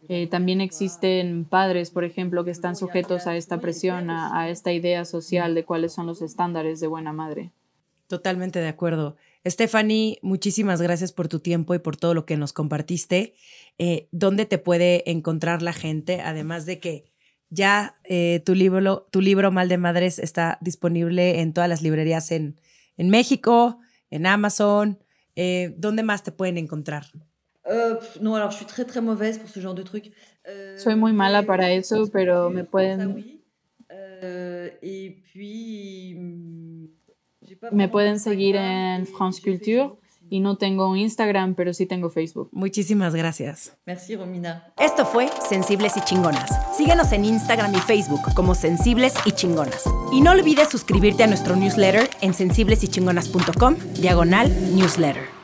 Eh, 0.08 0.26
también 0.26 0.60
existen 0.60 1.44
padres, 1.44 1.90
por 1.90 2.04
ejemplo, 2.04 2.44
que 2.44 2.50
están 2.50 2.76
sujetos 2.76 3.26
a 3.26 3.36
esta 3.36 3.60
presión, 3.60 4.10
a, 4.10 4.40
a 4.40 4.50
esta 4.50 4.72
idea 4.72 5.04
social 5.04 5.54
de 5.54 5.64
cuáles 5.64 5.92
son 5.92 6.06
los 6.06 6.20
estándares 6.20 6.80
de 6.80 6.86
buena 6.86 7.12
madre. 7.12 7.52
Totalmente 8.08 8.58
de 8.58 8.68
acuerdo. 8.68 9.16
Stephanie, 9.46 10.18
muchísimas 10.22 10.80
gracias 10.80 11.12
por 11.12 11.28
tu 11.28 11.40
tiempo 11.40 11.74
y 11.74 11.78
por 11.78 11.98
todo 11.98 12.14
lo 12.14 12.24
que 12.24 12.38
nos 12.38 12.54
compartiste. 12.54 13.34
Eh, 13.76 14.08
¿Dónde 14.12 14.46
te 14.46 14.56
puede 14.56 15.10
encontrar 15.10 15.60
la 15.60 15.74
gente? 15.74 16.22
Además 16.22 16.64
de 16.64 16.80
que 16.80 17.04
ya 17.50 17.96
eh, 18.04 18.40
tu, 18.46 18.54
libro, 18.54 19.06
tu 19.10 19.20
libro 19.20 19.50
Mal 19.50 19.68
de 19.68 19.76
Madres 19.76 20.18
está 20.18 20.56
disponible 20.62 21.40
en 21.40 21.52
todas 21.52 21.68
las 21.68 21.82
librerías 21.82 22.30
en, 22.30 22.58
en 22.96 23.10
México, 23.10 23.78
en 24.10 24.24
Amazon. 24.24 24.98
Eh, 25.36 25.74
¿Dónde 25.76 26.02
más 26.02 26.22
te 26.22 26.32
pueden 26.32 26.56
encontrar? 26.56 27.04
no, 28.22 28.34
alors 28.34 28.54
je 28.54 28.56
suis 28.56 28.66
très 28.66 28.86
très 28.86 29.02
mauvaise 29.02 29.38
pour 29.38 29.50
ce 29.50 29.60
genre 29.60 29.74
de 29.74 29.84
truc. 29.84 30.10
Soy 30.78 30.94
muy 30.96 31.12
mala 31.12 31.42
para 31.42 31.70
eso, 31.70 32.08
pero 32.10 32.48
me 32.48 32.64
pueden. 32.64 33.42
y 34.80 35.10
puis 35.10 36.97
me 37.72 37.88
pueden 37.88 38.20
seguir 38.20 38.56
en 38.56 39.06
France 39.06 39.40
Culture 39.42 39.92
y 40.30 40.40
no 40.40 40.56
tengo 40.56 40.94
Instagram, 40.94 41.54
pero 41.54 41.72
sí 41.72 41.86
tengo 41.86 42.10
Facebook. 42.10 42.48
Muchísimas 42.52 43.14
gracias. 43.14 43.76
Merci, 43.86 44.16
Romina. 44.16 44.72
Esto 44.78 45.06
fue 45.06 45.28
Sensibles 45.48 45.96
y 45.96 46.00
Chingonas. 46.02 46.50
Síguenos 46.76 47.12
en 47.12 47.24
Instagram 47.24 47.74
y 47.74 47.80
Facebook 47.80 48.20
como 48.34 48.54
Sensibles 48.54 49.14
y 49.24 49.32
Chingonas. 49.32 49.84
Y 50.12 50.20
no 50.20 50.32
olvides 50.32 50.68
suscribirte 50.68 51.24
a 51.24 51.26
nuestro 51.26 51.56
newsletter 51.56 52.08
en 52.20 52.34
sensiblesychingonas.com, 52.34 53.76
diagonal 54.00 54.48
newsletter. 54.74 55.37